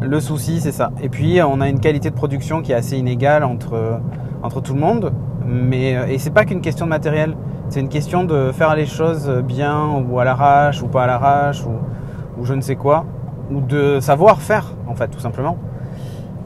le 0.00 0.20
souci, 0.20 0.60
c'est 0.60 0.72
ça. 0.72 0.90
Et 1.02 1.08
puis, 1.08 1.40
on 1.42 1.60
a 1.60 1.68
une 1.68 1.80
qualité 1.80 2.10
de 2.10 2.14
production 2.14 2.62
qui 2.62 2.72
est 2.72 2.74
assez 2.74 2.96
inégale 2.96 3.44
entre, 3.44 4.00
entre 4.42 4.60
tout 4.60 4.74
le 4.74 4.80
monde. 4.80 5.12
Mais, 5.44 5.96
euh, 5.96 6.06
et 6.06 6.18
c'est 6.18 6.30
pas 6.30 6.44
qu'une 6.44 6.60
question 6.60 6.86
de 6.86 6.90
matériel. 6.90 7.34
C'est 7.68 7.80
une 7.80 7.88
question 7.88 8.24
de 8.24 8.52
faire 8.52 8.74
les 8.74 8.86
choses 8.86 9.28
bien 9.46 9.86
ou 10.08 10.18
à 10.18 10.24
l'arrache 10.24 10.82
ou 10.82 10.88
pas 10.88 11.04
à 11.04 11.06
l'arrache. 11.06 11.64
Ou... 11.66 12.40
ou 12.40 12.44
je 12.44 12.54
ne 12.54 12.60
sais 12.60 12.76
quoi, 12.76 13.04
ou 13.50 13.60
de 13.60 13.98
savoir 14.00 14.40
faire 14.40 14.74
en 14.86 14.94
fait 14.94 15.08
tout 15.08 15.20
simplement. 15.20 15.58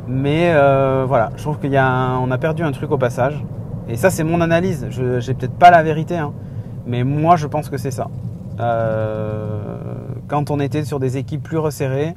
Mais 0.08 0.52
euh, 0.54 1.04
voilà, 1.06 1.30
je 1.36 1.42
trouve 1.42 1.58
y 1.64 1.76
a 1.76 2.16
a 2.16 2.38
perdu 2.38 2.62
un 2.62 2.72
truc 2.72 2.90
au 2.90 2.98
passage. 2.98 3.44
Et 3.88 3.96
ça 3.96 4.10
c'est 4.10 4.24
mon 4.24 4.40
analyse. 4.40 4.86
Je 4.90 5.20
j'ai 5.20 5.34
peut-être 5.34 5.54
pas 5.54 5.70
la 5.70 5.82
vérité, 5.82 6.16
hein, 6.16 6.32
mais 6.86 7.04
moi 7.04 7.36
je 7.36 7.46
pense 7.46 7.68
que 7.68 7.76
c'est 7.76 7.90
ça. 7.90 8.08
Euh, 8.60 9.84
quand 10.28 10.50
on 10.50 10.60
était 10.60 10.84
sur 10.84 10.98
des 10.98 11.18
équipes 11.18 11.42
plus 11.42 11.58
resserrées, 11.58 12.14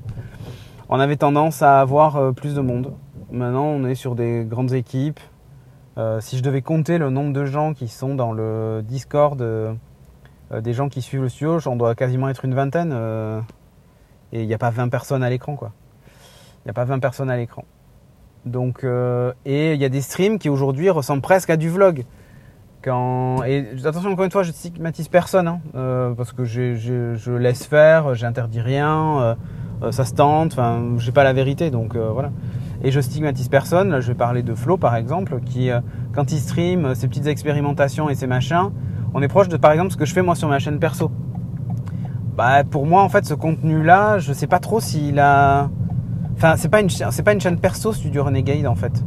on 0.89 0.99
avait 0.99 1.15
tendance 1.15 1.61
à 1.61 1.79
avoir 1.79 2.17
euh, 2.17 2.31
plus 2.31 2.55
de 2.55 2.61
monde. 2.61 2.93
Maintenant 3.31 3.65
on 3.65 3.85
est 3.85 3.95
sur 3.95 4.15
des 4.15 4.45
grandes 4.45 4.73
équipes. 4.73 5.19
si 6.19 6.37
je 6.37 6.43
devais 6.43 6.61
compter 6.61 6.97
le 6.97 7.09
nombre 7.09 7.33
de 7.33 7.45
gens 7.45 7.73
qui 7.73 7.87
sont 7.87 8.15
dans 8.15 8.33
le 8.33 8.81
Discord 8.83 9.41
des 10.51 10.73
gens 10.73 10.89
qui 10.89 11.01
suivent 11.01 11.21
le 11.21 11.29
studio, 11.29 11.59
on 11.67 11.75
doit 11.75 11.95
quasiment 11.95 12.29
être 12.29 12.45
une 12.45 12.53
vingtaine. 12.53 12.93
et 14.31 14.41
il 14.41 14.47
n'y 14.47 14.53
a 14.53 14.57
pas 14.57 14.71
20 14.71 14.89
personnes 14.89 15.23
à 15.23 15.29
l'écran, 15.29 15.55
quoi. 15.55 15.71
Il 16.63 16.67
n'y 16.67 16.71
a 16.71 16.73
pas 16.73 16.85
20 16.85 16.99
personnes 16.99 17.29
à 17.29 17.37
l'écran. 17.37 17.63
Donc, 18.45 18.83
euh, 18.83 19.33
et 19.45 19.73
il 19.73 19.81
y 19.81 19.85
a 19.85 19.89
des 19.89 20.01
streams 20.01 20.37
qui 20.37 20.49
aujourd'hui 20.49 20.89
ressemblent 20.89 21.21
presque 21.21 21.49
à 21.49 21.57
du 21.57 21.69
vlog. 21.69 22.05
Et 23.47 23.65
attention, 23.83 24.11
encore 24.11 24.25
une 24.25 24.31
fois, 24.31 24.43
je 24.43 24.51
stigmatise 24.51 25.07
personne, 25.07 25.47
hein, 25.47 25.59
euh, 25.73 26.11
parce 26.11 26.33
que 26.33 26.45
je 26.45 27.35
laisse 27.35 27.65
faire, 27.65 28.13
j'interdis 28.13 28.61
rien, 28.61 29.35
euh, 29.81 29.91
ça 29.91 30.05
se 30.05 30.13
tente, 30.13 30.51
enfin, 30.51 30.93
j'ai 30.99 31.11
pas 31.11 31.23
la 31.23 31.33
vérité, 31.33 31.71
donc 31.71 31.95
voilà. 31.95 32.29
Et 32.83 32.91
je 32.91 32.99
stigmatise 32.99 33.49
personne. 33.49 33.89
Là, 33.89 34.01
je 34.01 34.09
vais 34.09 34.13
parler 34.13 34.43
de 34.43 34.53
Flo, 34.53 34.77
par 34.77 34.95
exemple, 34.95 35.39
qui, 35.43 35.71
quand 36.13 36.31
il 36.31 36.37
stream 36.37 36.93
ses 36.93 37.07
petites 37.07 37.25
expérimentations 37.25 38.07
et 38.07 38.13
ses 38.13 38.27
machins, 38.27 38.69
on 39.15 39.21
est 39.23 39.27
proche 39.27 39.47
de, 39.47 39.57
par 39.57 39.71
exemple, 39.71 39.89
ce 39.91 39.97
que 39.97 40.05
je 40.05 40.13
fais 40.13 40.21
moi 40.21 40.35
sur 40.35 40.47
ma 40.47 40.59
chaîne 40.59 40.77
perso. 40.77 41.09
Bah, 42.37 42.63
pour 42.63 42.85
moi, 42.85 43.01
en 43.01 43.09
fait, 43.09 43.25
ce 43.25 43.33
contenu-là, 43.33 44.19
je 44.19 44.31
sais 44.31 44.45
pas 44.45 44.59
trop 44.59 44.79
s'il 44.79 45.19
a 45.19 45.71
Enfin, 46.35 46.55
c'est 46.57 46.69
pas 46.69 46.81
une 46.81 46.89
c'est 46.89 47.23
pas 47.23 47.33
une 47.33 47.41
chaîne 47.41 47.59
perso 47.59 47.93
Studio 47.93 48.23
Renegade 48.23 48.65
en 48.67 48.75
fait. 48.75 49.03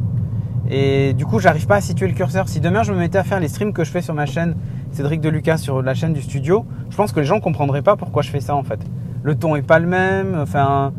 Et 0.71 1.13
du 1.13 1.25
coup, 1.25 1.39
j'arrive 1.39 1.65
pas 1.65 1.77
à 1.77 1.81
situer 1.81 2.07
le 2.07 2.13
curseur. 2.13 2.47
Si 2.47 2.59
demain 2.59 2.83
je 2.83 2.91
me 2.91 2.97
mettais 2.97 3.17
à 3.17 3.23
faire 3.23 3.39
les 3.39 3.47
streams 3.47 3.73
que 3.73 3.83
je 3.83 3.91
fais 3.91 4.01
sur 4.01 4.13
ma 4.13 4.25
chaîne 4.25 4.55
Cédric 4.91 5.21
de 5.21 5.29
Lucas 5.29 5.57
sur 5.57 5.81
la 5.81 5.93
chaîne 5.93 6.13
du 6.13 6.21
studio, 6.21 6.65
je 6.89 6.95
pense 6.95 7.11
que 7.11 7.19
les 7.19 7.25
gens 7.25 7.39
comprendraient 7.39 7.81
pas 7.81 7.95
pourquoi 7.95 8.21
je 8.21 8.29
fais 8.29 8.39
ça 8.39 8.55
en 8.55 8.63
fait. 8.63 8.79
Le 9.23 9.35
ton 9.35 9.55
est 9.55 9.61
pas 9.61 9.79
le 9.79 9.87
même. 9.87 10.37
Enfin, 10.39 10.93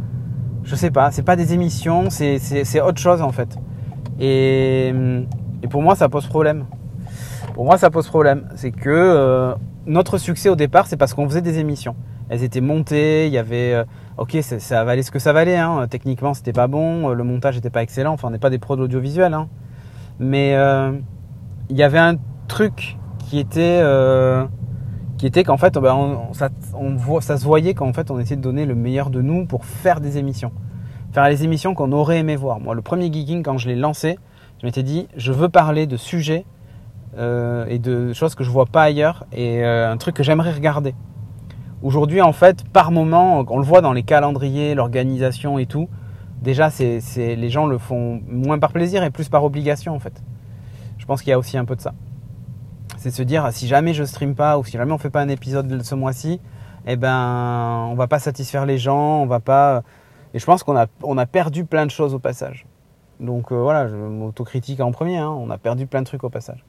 je 0.65 0.75
sais 0.75 0.91
pas. 0.91 1.11
C'est 1.11 1.23
pas 1.23 1.37
des 1.37 1.53
émissions. 1.55 2.11
C'est 2.11 2.81
autre 2.81 3.01
chose 3.01 3.23
en 3.23 3.33
fait. 3.33 3.59
Et, 4.19 4.93
et, 5.63 5.69
pour 5.69 5.83
moi, 5.83 5.95
ça 5.95 6.09
pose 6.09 6.27
problème. 6.27 6.67
Pour 7.55 7.65
moi, 7.65 7.79
ça 7.79 7.91
pose 7.91 8.07
problème. 8.07 8.49
C'est 8.55 8.71
que 8.71 8.91
euh, 8.91 9.55
notre 9.87 10.19
succès 10.19 10.49
au 10.49 10.57
départ, 10.57 10.87
c'est 10.87 10.97
parce 10.97 11.15
qu'on 11.15 11.27
faisait 11.29 11.41
des 11.41 11.59
émissions. 11.59 11.97
Elles 12.31 12.45
étaient 12.45 12.63
montées. 12.63 13.27
Il 13.27 13.33
y 13.33 13.39
avait 13.39 13.75
euh, 13.75 13.85
ok, 14.21 14.39
ça 14.41 14.85
valait 14.85 15.03
ce 15.03 15.11
que 15.11 15.19
ça 15.19 15.33
valait. 15.33 15.57
Hein. 15.57 15.87
Techniquement, 15.89 16.35
c'était 16.35 16.53
pas 16.53 16.69
bon, 16.69 17.09
le 17.09 17.25
montage 17.25 17.57
n'était 17.57 17.71
pas 17.71 17.83
excellent. 17.83 18.13
Enfin, 18.13 18.29
on 18.29 18.31
n'est 18.31 18.39
pas 18.39 18.51
des 18.51 18.59
pros 18.59 18.77
d'audiovisuel, 18.77 19.35
hein. 19.35 19.49
mais 20.19 20.55
euh, 20.55 20.93
il 21.71 21.77
y 21.77 21.83
avait 21.83 21.99
un 21.99 22.17
truc 22.47 22.99
qui 23.19 23.39
était, 23.39 23.81
euh, 23.83 24.45
qui 25.17 25.27
était 25.27 25.43
qu'en 25.43 25.57
fait, 25.57 25.77
ben, 25.79 26.21
ça, 26.33 26.51
se 26.71 27.45
voyait 27.45 27.75
qu'en 27.75 27.93
fait, 27.93 28.11
on 28.11 28.19
essayait 28.21 28.37
de 28.37 28.43
donner 28.43 28.67
le 28.67 28.75
meilleur 28.75 29.09
de 29.11 29.23
nous 29.23 29.47
pour 29.47 29.65
faire 29.65 30.01
des 30.01 30.19
émissions, 30.19 30.53
faire 31.13 31.29
les 31.29 31.43
émissions 31.43 31.75
qu'on 31.75 31.93
aurait 31.93 32.19
aimé 32.19 32.37
voir. 32.37 32.61
Moi, 32.61 32.75
le 32.75 32.83
premier 32.83 33.11
geeking, 33.11 33.43
quand 33.43 33.57
je 33.57 33.69
l'ai 33.69 33.77
lancé, 33.77 34.19
je 34.61 34.67
m'étais 34.67 34.83
dit, 34.83 35.09
je 35.17 35.33
veux 35.33 35.49
parler 35.49 35.87
de 35.87 35.97
sujets 35.97 36.45
euh, 37.17 37.65
et 37.69 37.79
de 37.79 38.13
choses 38.13 38.35
que 38.35 38.45
je 38.45 38.51
vois 38.51 38.67
pas 38.67 38.83
ailleurs 38.83 39.25
et 39.33 39.65
un 39.65 39.97
truc 39.97 40.15
que 40.15 40.23
j'aimerais 40.23 40.53
regarder. 40.53 40.95
Aujourd'hui, 41.83 42.21
en 42.21 42.33
fait, 42.33 42.65
par 42.69 42.93
moment, 42.93 43.43
on 43.49 43.59
le 43.59 43.65
voit 43.65 43.81
dans 43.81 43.95
les 43.95 44.03
calendriers, 44.03 44.75
l'organisation 44.75 45.59
et 45.59 45.65
tout. 45.65 45.89
Déjà, 46.43 46.69
c'est, 46.69 47.01
les 47.17 47.49
gens 47.49 47.67
le 47.67 47.79
font 47.79 48.21
moins 48.29 48.59
par 48.59 48.73
plaisir 48.73 49.03
et 49.03 49.11
plus 49.11 49.31
par 49.31 49.45
obligation, 49.45 49.95
en 49.95 49.99
fait. 49.99 50.23
Je 50.99 51.07
pense 51.07 51.23
qu'il 51.23 51.31
y 51.31 51.33
a 51.33 51.39
aussi 51.39 51.57
un 51.57 51.65
peu 51.65 51.77
de 51.77 51.81
ça. 51.81 51.95
C'est 52.99 53.11
se 53.11 53.23
dire, 53.23 53.49
si 53.53 53.67
jamais 53.67 53.95
je 53.95 54.05
stream 54.05 54.35
pas 54.35 54.59
ou 54.59 54.65
si 54.65 54.73
jamais 54.73 54.93
on 54.93 54.99
fait 54.99 55.09
pas 55.09 55.23
un 55.23 55.29
épisode 55.29 55.83
ce 55.83 55.95
mois-ci, 55.95 56.39
eh 56.87 56.97
ben, 56.97 57.87
on 57.91 57.95
va 57.95 58.07
pas 58.07 58.19
satisfaire 58.19 58.67
les 58.67 58.77
gens, 58.77 59.23
on 59.23 59.27
va 59.27 59.41
pas. 59.41 59.83
Et 60.35 60.39
je 60.39 60.45
pense 60.45 60.63
qu'on 60.63 60.77
a, 60.77 61.27
perdu 61.27 61.65
plein 61.65 61.87
de 61.87 61.91
choses 61.91 62.13
au 62.15 62.19
passage. 62.19 62.67
Donc 63.21 63.53
euh, 63.53 63.57
voilà, 63.57 63.89
je 63.89 63.97
m'autocritique 63.97 64.81
en 64.81 64.93
premier. 64.93 65.17
Hein, 65.17 65.31
on 65.31 65.49
a 65.49 65.57
perdu 65.57 65.87
plein 65.87 66.01
de 66.01 66.07
trucs 66.07 66.25
au 66.25 66.31
passage. 66.31 66.65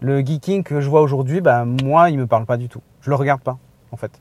Le 0.00 0.20
geeking 0.20 0.62
que 0.62 0.80
je 0.80 0.88
vois 0.88 1.02
aujourd'hui, 1.02 1.40
bah, 1.40 1.64
moi, 1.64 2.10
il 2.10 2.18
me 2.18 2.26
parle 2.26 2.46
pas 2.46 2.56
du 2.56 2.68
tout. 2.68 2.82
Je 3.00 3.10
le 3.10 3.16
regarde 3.16 3.42
pas, 3.42 3.58
en 3.90 3.96
fait. 3.96 4.20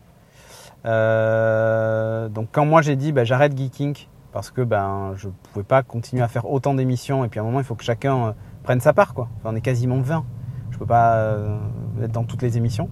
Euh, 0.86 2.28
donc 2.28 2.50
quand 2.52 2.66
moi 2.66 2.82
j'ai 2.82 2.98
dit 2.98 3.14
bah, 3.14 3.24
j'arrête 3.24 3.58
geeking 3.58 3.96
parce 4.34 4.52
que 4.52 4.62
ben 4.62 5.14
je 5.16 5.30
pouvais 5.54 5.64
pas 5.64 5.82
continuer 5.82 6.22
à 6.22 6.28
faire 6.28 6.50
autant 6.50 6.74
d'émissions 6.74 7.24
et 7.24 7.30
puis 7.30 7.40
à 7.40 7.44
un 7.44 7.46
moment 7.46 7.60
il 7.60 7.64
faut 7.64 7.76
que 7.76 7.86
chacun 7.86 8.18
euh, 8.18 8.32
prenne 8.64 8.82
sa 8.82 8.92
part 8.92 9.14
quoi. 9.14 9.30
on 9.46 9.56
est 9.56 9.62
quasiment 9.62 10.02
20. 10.02 10.26
Je 10.72 10.78
peux 10.78 10.86
pas 10.86 11.16
euh, 11.16 11.58
être 12.02 12.12
dans 12.12 12.24
toutes 12.24 12.42
les 12.42 12.58
émissions. 12.58 12.90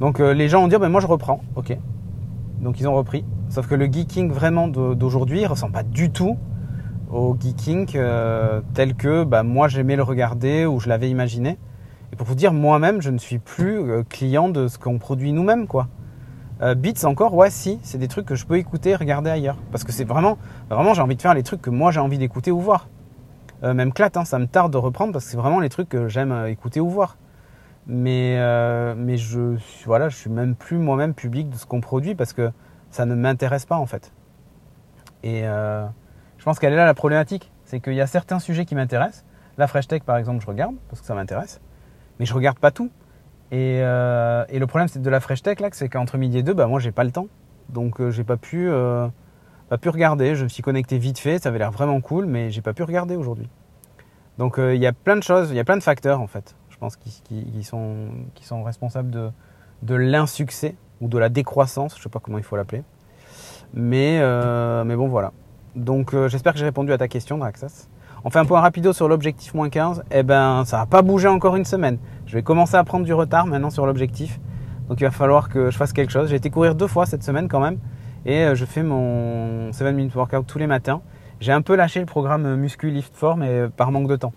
Donc 0.00 0.18
les 0.18 0.48
gens 0.48 0.64
ont 0.64 0.68
dit 0.68 0.76
ben, 0.76 0.90
moi 0.90 1.00
je 1.00 1.06
reprends. 1.06 1.40
OK. 1.54 1.76
Donc 2.60 2.80
ils 2.80 2.88
ont 2.88 2.94
repris. 2.94 3.24
Sauf 3.48 3.66
que 3.66 3.74
le 3.74 3.86
geeking 3.86 4.30
vraiment 4.30 4.68
d'aujourd'hui 4.68 5.46
ressemble 5.46 5.72
pas 5.72 5.84
du 5.84 6.10
tout 6.10 6.36
au 7.10 7.36
geeking 7.38 7.86
tel 8.74 8.94
que 8.94 9.24
bah, 9.24 9.42
moi 9.42 9.68
j'aimais 9.68 9.96
le 9.96 10.02
regarder 10.02 10.66
ou 10.66 10.80
je 10.80 10.88
l'avais 10.88 11.08
imaginé. 11.08 11.56
Et 12.12 12.16
pour 12.16 12.26
vous 12.26 12.34
dire, 12.34 12.52
moi-même, 12.52 13.00
je 13.00 13.10
ne 13.10 13.18
suis 13.18 13.38
plus 13.38 14.04
client 14.08 14.48
de 14.48 14.68
ce 14.68 14.78
qu'on 14.78 14.98
produit 14.98 15.32
nous-mêmes, 15.32 15.66
quoi. 15.66 15.88
Euh, 16.62 16.74
beats 16.74 17.04
encore, 17.04 17.34
ouais, 17.34 17.50
si, 17.50 17.78
c'est 17.82 17.98
des 17.98 18.08
trucs 18.08 18.24
que 18.26 18.34
je 18.34 18.46
peux 18.46 18.56
écouter, 18.56 18.94
regarder 18.94 19.30
ailleurs. 19.30 19.56
Parce 19.70 19.84
que 19.84 19.92
c'est 19.92 20.04
vraiment, 20.04 20.38
vraiment, 20.70 20.94
j'ai 20.94 21.02
envie 21.02 21.16
de 21.16 21.22
faire 21.22 21.34
les 21.34 21.42
trucs 21.42 21.60
que 21.60 21.70
moi 21.70 21.90
j'ai 21.90 22.00
envie 22.00 22.18
d'écouter 22.18 22.50
ou 22.50 22.60
voir. 22.60 22.88
Euh, 23.62 23.74
même 23.74 23.92
Clat, 23.92 24.10
hein, 24.14 24.24
ça 24.24 24.38
me 24.38 24.46
tarde 24.46 24.72
de 24.72 24.78
reprendre 24.78 25.12
parce 25.12 25.26
que 25.26 25.30
c'est 25.30 25.36
vraiment 25.36 25.60
les 25.60 25.68
trucs 25.68 25.88
que 25.88 26.08
j'aime 26.08 26.32
euh, 26.32 26.50
écouter 26.50 26.80
ou 26.80 26.88
voir. 26.88 27.18
Mais, 27.88 28.36
mais 28.96 29.16
je, 29.16 29.56
je 29.56 30.08
suis 30.08 30.28
même 30.28 30.56
plus 30.56 30.76
moi-même 30.76 31.14
public 31.14 31.50
de 31.50 31.54
ce 31.54 31.66
qu'on 31.66 31.80
produit 31.80 32.16
parce 32.16 32.32
que 32.32 32.50
ça 32.90 33.06
ne 33.06 33.14
m'intéresse 33.14 33.64
pas 33.64 33.76
en 33.76 33.86
fait. 33.86 34.12
Et 35.22 35.42
je 35.42 36.44
pense 36.44 36.58
qu'elle 36.58 36.72
est 36.72 36.76
là 36.76 36.84
la 36.84 36.94
problématique. 36.94 37.52
C'est 37.64 37.78
qu'il 37.78 37.94
y 37.94 38.00
a 38.00 38.08
certains 38.08 38.40
sujets 38.40 38.64
qui 38.64 38.74
m'intéressent. 38.74 39.24
La 39.56 39.68
Fresh 39.68 39.86
Tech 39.86 40.02
par 40.02 40.16
exemple, 40.16 40.42
je 40.42 40.48
regarde 40.48 40.74
parce 40.88 41.00
que 41.00 41.06
ça 41.06 41.14
m'intéresse. 41.14 41.60
Mais 42.18 42.26
je 42.26 42.34
regarde 42.34 42.58
pas 42.58 42.72
tout. 42.72 42.90
Euh, 43.52 44.44
et, 44.48 44.58
le 44.58 44.66
problème 44.66 44.88
c'est 44.88 45.00
de 45.00 45.10
la 45.10 45.20
Fresh 45.20 45.42
Tech 45.42 45.60
là, 45.60 45.68
c'est 45.72 45.88
qu'entre 45.88 46.18
midi 46.18 46.38
et 46.38 46.42
deux, 46.42 46.54
bah 46.54 46.66
moi 46.66 46.80
j'ai 46.80 46.92
pas 46.92 47.04
le 47.04 47.12
temps. 47.12 47.28
Donc 47.68 48.00
euh, 48.00 48.10
j'ai 48.10 48.24
pas 48.24 48.36
pu, 48.36 48.68
euh, 48.68 49.08
pas 49.68 49.78
pu 49.78 49.88
regarder. 49.88 50.34
Je 50.34 50.44
me 50.44 50.48
suis 50.48 50.62
connecté 50.62 50.98
vite 50.98 51.18
fait, 51.18 51.42
ça 51.42 51.50
avait 51.50 51.58
l'air 51.58 51.70
vraiment 51.70 52.00
cool, 52.00 52.26
mais 52.26 52.50
j'ai 52.50 52.62
pas 52.62 52.72
pu 52.72 52.82
regarder 52.82 53.16
aujourd'hui. 53.16 53.48
Donc 54.38 54.58
il 54.58 54.76
y 54.76 54.86
a 54.86 54.92
plein 54.92 55.16
de 55.16 55.22
choses, 55.22 55.50
il 55.50 55.56
y 55.56 55.60
a 55.60 55.64
plein 55.64 55.78
de 55.78 55.82
facteurs 55.82 56.20
en 56.20 56.26
fait, 56.26 56.56
je 56.68 56.76
pense 56.76 56.96
qui, 56.96 57.22
qui, 57.24 57.64
sont, 57.64 58.08
qui 58.34 58.44
sont 58.44 58.62
responsables 58.64 59.10
de, 59.10 59.30
de 59.82 59.94
l'insuccès 59.94 60.74
ou 61.00 61.08
de 61.08 61.16
la 61.16 61.30
décroissance, 61.30 61.96
je 61.96 62.02
sais 62.02 62.08
pas 62.10 62.20
comment 62.20 62.36
il 62.36 62.44
faut 62.44 62.56
l'appeler. 62.56 62.82
Mais, 63.72 64.20
mais 64.84 64.94
bon 64.94 65.08
voilà. 65.08 65.32
Donc 65.74 66.14
j'espère 66.28 66.52
que 66.52 66.58
j'ai 66.58 66.66
répondu 66.66 66.92
à 66.92 66.98
ta 66.98 67.08
question 67.08 67.38
Draxas. 67.38 67.88
On 68.26 68.30
fait 68.30 68.40
un 68.40 68.44
point 68.44 68.60
rapido 68.60 68.92
sur 68.92 69.06
l'objectif 69.06 69.54
moins 69.54 69.70
15. 69.70 70.02
Eh 70.10 70.24
ben, 70.24 70.64
ça 70.64 70.78
n'a 70.78 70.86
pas 70.86 71.00
bougé 71.00 71.28
encore 71.28 71.54
une 71.54 71.64
semaine. 71.64 71.98
Je 72.26 72.34
vais 72.34 72.42
commencer 72.42 72.76
à 72.76 72.82
prendre 72.84 73.04
du 73.04 73.14
retard 73.14 73.46
maintenant 73.46 73.70
sur 73.70 73.86
l'objectif. 73.86 74.40
Donc 74.88 75.00
il 75.00 75.04
va 75.04 75.10
falloir 75.10 75.48
que 75.48 75.70
je 75.70 75.76
fasse 75.76 75.92
quelque 75.92 76.10
chose. 76.10 76.28
J'ai 76.28 76.36
été 76.36 76.50
courir 76.50 76.74
deux 76.74 76.88
fois 76.88 77.06
cette 77.06 77.22
semaine 77.22 77.48
quand 77.48 77.60
même. 77.60 77.78
Et 78.24 78.44
euh, 78.44 78.54
je 78.54 78.64
fais 78.64 78.82
mon 78.82 79.72
7 79.72 79.94
minutes 79.94 80.14
workout 80.14 80.46
tous 80.46 80.58
les 80.58 80.66
matins. 80.66 81.02
J'ai 81.40 81.52
un 81.52 81.62
peu 81.62 81.76
lâché 81.76 82.00
le 82.00 82.06
programme 82.06 82.56
Muscu 82.56 82.90
Lift 82.90 83.14
Form 83.14 83.40
mais 83.40 83.50
euh, 83.50 83.68
par 83.68 83.92
manque 83.92 84.08
de 84.08 84.16
temps. 84.16 84.32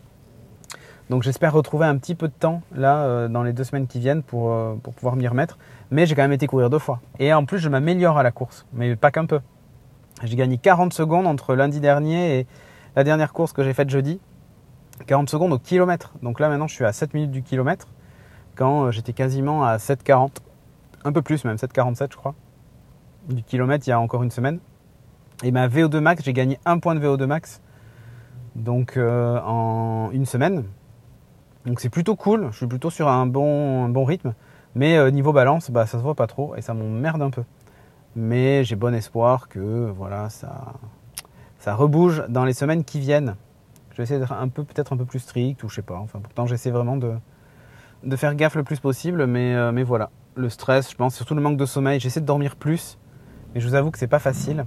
Donc 1.10 1.24
j'espère 1.24 1.52
retrouver 1.54 1.88
un 1.88 1.98
petit 1.98 2.14
peu 2.14 2.28
de 2.28 2.34
temps 2.34 2.62
là 2.76 2.98
euh, 2.98 3.28
dans 3.28 3.42
les 3.42 3.54
deux 3.54 3.64
semaines 3.64 3.88
qui 3.88 4.00
viennent 4.00 4.22
pour, 4.22 4.56
pour 4.84 4.94
pouvoir 4.94 5.16
m'y 5.16 5.28
remettre. 5.28 5.58
Mais 5.90 6.06
j'ai 6.06 6.14
quand 6.14 6.22
même 6.22 6.34
été 6.34 6.46
courir 6.46 6.70
deux 6.70 6.78
fois. 6.78 7.00
Et 7.18 7.34
en 7.34 7.46
plus 7.46 7.58
je 7.58 7.70
m'améliore 7.70 8.20
à 8.20 8.24
la 8.24 8.32
course, 8.32 8.68
mais 8.74 8.96
pas 8.96 9.10
qu'un 9.10 9.26
peu. 9.26 9.40
J'ai 10.24 10.36
gagné 10.36 10.58
40 10.58 10.94
secondes 10.94 11.26
entre 11.26 11.56
lundi 11.56 11.80
dernier 11.80 12.40
et, 12.40 12.48
la 12.96 13.04
dernière 13.04 13.34
course 13.34 13.54
que 13.54 13.64
j'ai 13.64 13.74
faite 13.74 13.90
jeudi, 13.90 14.20
40 15.06 15.30
secondes 15.30 15.54
au 15.54 15.60
kilomètre. 15.60 16.14
Donc 16.22 16.40
là 16.40 16.50
maintenant 16.50 16.68
je 16.68 16.76
suis 16.76 16.86
à 16.86 16.94
7 16.94 17.14
minutes 17.14 17.32
du 17.32 17.44
kilomètre 17.44 17.88
quand 18.56 18.86
euh, 18.86 18.92
j'étais 18.92 19.14
quasiment 19.14 19.64
à 19.64 19.78
7,40, 19.78 20.30
un 21.04 21.12
peu 21.12 21.22
plus 21.22 21.46
même, 21.46 21.56
7,47 21.56 22.08
je 22.12 22.18
crois, 22.18 22.36
du 23.30 23.44
kilomètre 23.44 23.88
il 23.88 23.92
y 23.92 23.94
a 23.94 24.00
encore 24.00 24.24
une 24.24 24.32
semaine. 24.32 24.60
Et 25.44 25.52
ma 25.52 25.68
VO2 25.68 26.00
max, 26.00 26.24
j'ai 26.24 26.34
gagné 26.34 26.60
un 26.66 26.80
point 26.80 26.96
de 26.96 27.00
VO2 27.00 27.26
max 27.26 27.62
donc 28.56 28.98
euh, 28.98 29.40
en 29.42 30.10
une 30.12 30.26
semaine. 30.26 30.66
Donc 31.66 31.80
c'est 31.80 31.90
plutôt 31.90 32.16
cool, 32.16 32.50
je 32.52 32.58
suis 32.58 32.68
plutôt 32.68 32.90
sur 32.90 33.08
un 33.08 33.26
bon, 33.26 33.90
bon 33.90 34.04
rythme. 34.06 34.34
Mais 34.76 34.98
euh, 34.98 35.10
niveau 35.12 35.34
balance, 35.34 35.72
bah, 35.72 35.86
ça 35.86 35.98
se 35.98 36.04
voit 36.04 36.16
pas 36.16 36.28
trop 36.28 36.56
et 36.56 36.62
ça 36.62 36.74
m'emmerde 36.74 37.22
un 37.22 37.30
peu. 37.30 37.44
Mais 38.16 38.64
j'ai 38.64 38.76
bon 38.76 38.94
espoir 38.94 39.50
que 39.50 39.90
voilà, 39.96 40.30
ça, 40.30 40.74
ça 41.60 41.76
rebouge 41.76 42.24
dans 42.30 42.46
les 42.46 42.54
semaines 42.54 42.84
qui 42.84 43.00
viennent. 43.00 43.36
Je 44.00 44.02
vais 44.02 44.06
essayer 44.06 44.20
d'être 44.22 44.32
un 44.32 44.48
peu, 44.48 44.64
peut-être 44.64 44.94
un 44.94 44.98
peu 44.98 45.04
plus 45.04 45.20
strict 45.20 45.62
ou 45.62 45.68
je 45.68 45.76
sais 45.76 45.82
pas. 45.82 45.98
Enfin, 45.98 46.20
pourtant, 46.24 46.46
j'essaie 46.46 46.72
vraiment 46.72 46.96
de, 46.96 47.16
de 48.06 48.16
faire 48.16 48.34
gaffe 48.34 48.56
le 48.56 48.64
plus 48.64 48.80
possible, 48.80 49.28
mais, 49.28 49.54
euh, 49.54 49.74
mais 49.74 49.84
voilà. 49.84 50.10
Le 50.36 50.48
stress, 50.48 50.90
je 50.90 50.96
pense, 50.96 51.16
surtout 51.16 51.36
le 51.36 51.42
manque 51.42 51.58
de 51.58 51.66
sommeil. 51.66 52.00
J'essaie 52.00 52.22
de 52.22 52.26
dormir 52.26 52.56
plus. 52.56 52.98
Mais 53.54 53.60
je 53.60 53.68
vous 53.68 53.76
avoue 53.76 53.92
que 53.92 53.98
c'est 54.00 54.08
pas 54.08 54.20
facile. 54.20 54.64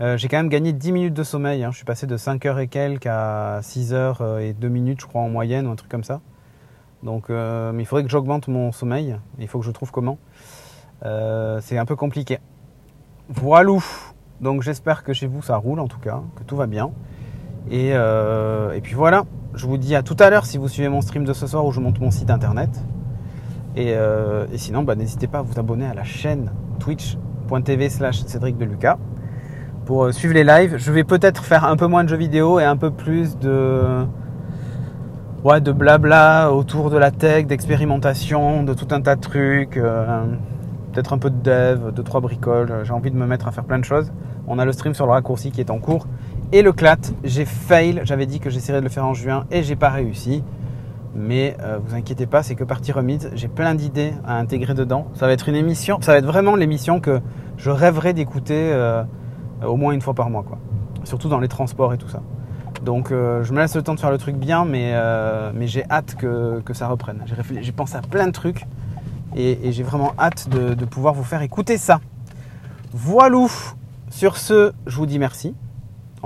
Euh, 0.00 0.16
j'ai 0.16 0.28
quand 0.28 0.38
même 0.38 0.48
gagné 0.48 0.72
10 0.72 0.92
minutes 0.92 1.12
de 1.12 1.22
sommeil. 1.22 1.64
Hein. 1.64 1.70
Je 1.70 1.76
suis 1.76 1.84
passé 1.84 2.06
de 2.06 2.16
5 2.16 2.46
heures 2.46 2.58
et 2.58 2.66
quelques 2.66 3.04
à 3.04 3.60
6 3.60 3.92
heures 3.92 4.22
euh, 4.22 4.38
et 4.38 4.54
2 4.54 4.68
minutes, 4.68 5.02
je 5.02 5.06
crois, 5.06 5.20
en 5.20 5.28
moyenne, 5.28 5.66
ou 5.66 5.70
un 5.70 5.76
truc 5.76 5.90
comme 5.90 6.04
ça. 6.04 6.22
Donc, 7.02 7.28
mais 7.28 7.82
il 7.82 7.84
faudrait 7.84 8.04
que 8.04 8.10
j'augmente 8.10 8.48
mon 8.48 8.72
sommeil. 8.72 9.18
Il 9.38 9.48
faut 9.48 9.58
que 9.58 9.66
je 9.66 9.70
trouve 9.70 9.92
comment. 9.92 10.16
c'est 11.02 11.76
un 11.76 11.84
peu 11.84 11.94
compliqué. 11.94 12.38
Voilà. 13.28 13.76
Donc, 14.40 14.62
j'espère 14.62 15.04
que 15.04 15.12
chez 15.12 15.26
vous 15.26 15.42
ça 15.42 15.56
roule 15.56 15.78
en 15.78 15.88
tout 15.88 16.00
cas, 16.00 16.22
que 16.36 16.42
tout 16.42 16.56
va 16.56 16.66
bien. 16.66 16.90
Et, 17.70 17.90
et 17.90 18.80
puis 18.82 18.94
voilà. 18.94 19.24
Je 19.54 19.66
vous 19.66 19.78
dis 19.78 19.94
à 19.96 20.02
tout 20.02 20.16
à 20.18 20.30
l'heure 20.30 20.44
si 20.44 20.58
vous 20.58 20.68
suivez 20.68 20.88
mon 20.88 21.00
stream 21.00 21.24
de 21.24 21.32
ce 21.32 21.46
soir 21.46 21.64
où 21.64 21.72
je 21.72 21.80
monte 21.80 22.00
mon 22.00 22.10
site 22.10 22.30
internet. 22.30 22.70
Et, 23.76 23.92
et 23.92 24.58
sinon, 24.58 24.82
bah, 24.82 24.94
n'hésitez 24.94 25.26
pas 25.26 25.38
à 25.38 25.42
vous 25.42 25.58
abonner 25.58 25.86
à 25.86 25.94
la 25.94 26.04
chaîne 26.04 26.50
twitch.tv 26.78 27.88
slash 27.88 28.22
Cédric 28.24 28.56
de 28.58 28.64
Lucas 28.64 28.98
pour 29.86 30.04
euh, 30.04 30.12
suivre 30.12 30.34
les 30.34 30.44
lives. 30.44 30.76
Je 30.76 30.92
vais 30.92 31.04
peut-être 31.04 31.44
faire 31.44 31.64
un 31.64 31.76
peu 31.76 31.86
moins 31.86 32.04
de 32.04 32.08
jeux 32.08 32.16
vidéo 32.16 32.58
et 32.58 32.64
un 32.64 32.76
peu 32.76 32.90
plus 32.90 33.38
de 33.38 34.04
ouais, 35.44 35.60
de 35.60 35.72
blabla 35.72 36.52
autour 36.52 36.90
de 36.90 36.98
la 36.98 37.10
tech, 37.10 37.46
d'expérimentation, 37.46 38.64
de 38.64 38.74
tout 38.74 38.88
un 38.90 39.00
tas 39.00 39.16
de 39.16 39.20
trucs. 39.20 39.76
Euh, 39.76 40.24
peut-être 40.92 41.12
un 41.12 41.18
peu 41.18 41.30
de 41.30 41.40
dev, 41.40 41.92
de 41.94 42.02
trois 42.02 42.20
bricoles. 42.20 42.82
J'ai 42.82 42.92
envie 42.92 43.10
de 43.10 43.16
me 43.16 43.26
mettre 43.26 43.48
à 43.48 43.52
faire 43.52 43.64
plein 43.64 43.78
de 43.78 43.84
choses. 43.84 44.12
On 44.48 44.58
a 44.58 44.64
le 44.64 44.72
stream 44.72 44.94
sur 44.94 45.06
le 45.06 45.12
raccourci 45.12 45.50
qui 45.50 45.60
est 45.60 45.70
en 45.70 45.78
cours. 45.78 46.06
Et 46.52 46.62
le 46.62 46.72
clat, 46.72 46.96
j'ai 47.24 47.44
fail. 47.44 48.00
J'avais 48.04 48.26
dit 48.26 48.40
que 48.40 48.50
j'essaierais 48.50 48.80
de 48.80 48.84
le 48.84 48.90
faire 48.90 49.06
en 49.06 49.14
juin 49.14 49.46
et 49.50 49.62
j'ai 49.62 49.76
pas 49.76 49.90
réussi. 49.90 50.42
Mais 51.14 51.56
euh, 51.62 51.78
vous 51.82 51.94
inquiétez 51.94 52.26
pas, 52.26 52.42
c'est 52.42 52.54
que 52.54 52.64
partie 52.64 52.92
remise. 52.92 53.30
J'ai 53.34 53.48
plein 53.48 53.74
d'idées 53.74 54.12
à 54.26 54.38
intégrer 54.38 54.74
dedans. 54.74 55.08
Ça 55.14 55.26
va 55.26 55.32
être 55.32 55.48
une 55.48 55.56
émission. 55.56 55.98
Ça 56.02 56.12
va 56.12 56.18
être 56.18 56.26
vraiment 56.26 56.56
l'émission 56.56 57.00
que 57.00 57.20
je 57.56 57.70
rêverais 57.70 58.12
d'écouter. 58.12 58.70
Euh, 58.72 59.02
au 59.64 59.76
moins 59.76 59.92
une 59.92 60.00
fois 60.00 60.14
par 60.14 60.30
mois. 60.30 60.44
Surtout 61.04 61.28
dans 61.28 61.38
les 61.38 61.48
transports 61.48 61.94
et 61.94 61.98
tout 61.98 62.08
ça. 62.08 62.22
Donc 62.82 63.10
euh, 63.10 63.42
je 63.42 63.52
me 63.52 63.60
laisse 63.60 63.74
le 63.74 63.82
temps 63.82 63.94
de 63.94 64.00
faire 64.00 64.10
le 64.10 64.18
truc 64.18 64.36
bien, 64.36 64.64
mais, 64.64 64.92
euh, 64.94 65.52
j'ai 65.66 65.84
hâte 65.90 66.16
que, 66.16 66.62
ça 66.72 66.88
reprenne. 66.88 67.24
J'ai 67.60 67.72
pensé 67.72 67.96
à 67.96 68.02
plein 68.02 68.26
de 68.26 68.32
trucs 68.32 68.66
et, 69.34 69.72
j'ai 69.72 69.82
vraiment 69.82 70.12
hâte 70.18 70.48
de, 70.48 70.84
pouvoir 70.84 71.14
vous 71.14 71.24
faire 71.24 71.42
écouter 71.42 71.78
ça. 71.78 72.00
Voilou 72.92 73.50
Sur 74.10 74.36
ce, 74.36 74.72
je 74.86 74.96
vous 74.96 75.06
dis 75.06 75.18
merci 75.18 75.54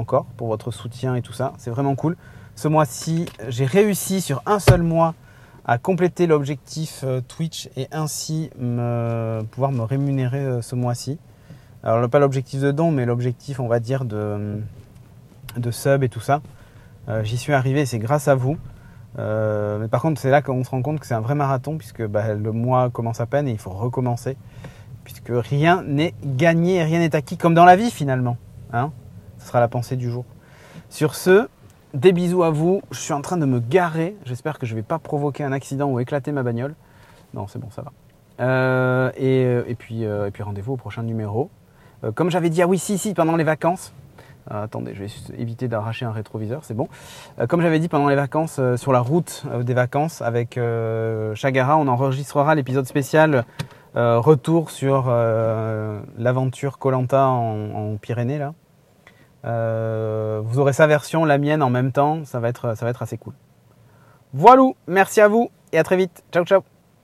encore 0.01 0.25
pour 0.37 0.49
votre 0.49 0.71
soutien 0.73 1.15
et 1.15 1.23
tout 1.23 1.33
ça. 1.33 1.53
C'est 1.59 1.71
vraiment 1.71 1.95
cool. 1.95 2.17
Ce 2.57 2.67
mois-ci, 2.67 3.27
j'ai 3.49 3.67
réussi 3.67 4.21
sur 4.21 4.43
un 4.47 4.59
seul 4.59 4.83
mois 4.83 5.15
à 5.65 5.79
compléter 5.79 6.27
l'objectif 6.27 7.05
Twitch 7.29 7.69
et 7.77 7.87
ainsi 7.93 8.51
me, 8.59 9.43
pouvoir 9.53 9.71
me 9.71 9.83
rémunérer 9.83 10.61
ce 10.63 10.75
mois-ci. 10.75 11.19
Alors 11.83 12.09
pas 12.11 12.19
l'objectif 12.19 12.61
de 12.61 12.73
don, 12.73 12.91
mais 12.91 13.07
l'objectif, 13.07 13.61
on 13.61 13.69
va 13.69 13.81
dire, 13.81 14.05
de, 14.05 14.61
de 15.57 15.71
sub 15.71 16.03
et 16.03 16.09
tout 16.09 16.21
ça. 16.21 16.43
Euh, 17.09 17.25
j'y 17.25 17.39
suis 17.39 17.53
arrivé, 17.53 17.87
c'est 17.87 17.99
grâce 17.99 18.29
à 18.29 18.35
vous. 18.35 18.57
Euh, 19.19 19.79
mais 19.79 19.89
par 19.89 20.03
contre, 20.03 20.21
c'est 20.21 20.31
là 20.31 20.43
qu'on 20.43 20.63
se 20.63 20.71
rend 20.71 20.83
compte 20.83 21.01
que 21.01 21.07
c'est 21.07 21.15
un 21.15 21.21
vrai 21.21 21.35
marathon, 21.35 21.79
puisque 21.79 22.07
bah, 22.07 22.35
le 22.35 22.53
mois 22.53 22.91
commence 22.91 23.21
à 23.21 23.27
peine 23.27 23.49
et 23.49 23.53
il 23.53 23.59
faut 23.59 23.71
recommencer. 23.71 24.37
Puisque 25.05 25.33
rien 25.33 25.83
n'est 25.83 26.15
gagné, 26.23 26.83
rien 26.85 27.01
n'est 27.01 27.17
acquis, 27.17 27.37
comme 27.37 27.55
dans 27.55 27.65
la 27.65 27.77
vie 27.77 27.91
finalement. 27.91 28.37
Hein 28.73 28.93
ce 29.41 29.49
sera 29.49 29.59
la 29.59 29.69
pensée 29.69 29.97
du 29.97 30.11
jour. 30.11 30.25
Sur 30.89 31.17
ce, 31.17 31.49
des 31.95 32.13
bisous 32.13 32.45
à 32.45 32.51
vous. 32.51 32.83
Je 32.93 33.01
suis 33.01 33.13
en 33.13 33.21
train 33.21 33.37
de 33.37 33.47
me 33.47 33.59
garer. 33.59 34.17
J'espère 34.25 34.59
que 34.59 34.67
je 34.67 34.75
ne 34.75 34.81
vais 34.81 34.87
pas 34.87 35.01
provoquer 35.01 35.43
un 35.43 35.53
accident 35.53 35.91
ou 35.91 35.99
éclater 35.99 36.31
ma 36.31 36.45
bagnole. 36.45 36.75
Non, 37.35 37.49
c'est 37.49 37.59
bon, 37.59 37.71
ça 37.71 37.83
va. 37.83 37.93
Euh, 38.41 39.11
et, 39.17 39.75
puis, 39.75 40.05
et 40.05 40.31
puis 40.33 40.43
rendez-vous 40.43 40.75
au 40.75 40.77
prochain 40.77 41.03
numéro. 41.03 41.51
Euh, 42.05 42.13
comme 42.13 42.31
j'avais 42.31 42.51
dit, 42.51 42.63
ah 42.63 42.67
oui, 42.67 42.79
si, 42.79 42.99
si, 42.99 43.15
pendant 43.15 43.37
les 43.37 43.45
vacances. 43.45 43.93
Euh, 44.51 44.65
attendez, 44.65 44.95
je 44.95 45.05
vais 45.05 45.11
éviter 45.39 45.69
d'arracher 45.69 46.07
un 46.07 46.13
rétroviseur, 46.13 46.65
c'est 46.65 46.75
bon. 46.75 46.89
Euh, 47.39 47.47
comme 47.47 47.61
j'avais 47.61 47.79
dit 47.79 47.89
pendant 47.89 48.09
les 48.09 48.17
vacances, 48.17 48.59
sur 48.77 48.93
la 48.93 49.01
route 49.01 49.45
des 49.63 49.75
vacances 49.75 50.23
avec 50.23 50.59
Chagara, 51.35 51.77
on 51.77 51.89
enregistrera 51.89 52.55
l'épisode 52.55 52.87
spécial 52.87 53.45
retour 53.95 54.71
sur 54.71 55.11
l'aventure 56.19 56.79
Colanta 56.79 57.27
en, 57.27 57.75
en, 57.75 57.97
Pyrénées 57.97 58.39
là. 58.39 58.55
Vous 59.45 60.59
aurez 60.59 60.73
sa 60.73 60.87
version, 60.87 61.25
la 61.25 61.39
mienne 61.39 61.63
en 61.63 61.71
même 61.71 61.93
temps. 61.93 62.25
Ça 62.25 62.41
va 62.41 62.49
être, 62.49 62.77
ça 62.77 62.85
va 62.85 62.91
être 62.91 63.03
assez 63.03 63.19
cool. 63.19 63.35
Voilà, 64.33 64.71
merci 64.87 65.21
à 65.21 65.29
vous 65.29 65.51
et 65.73 65.79
à 65.79 65.85
très 65.85 65.97
vite. 65.97 66.23
Ciao, 66.33 66.45
ciao. 66.45 66.63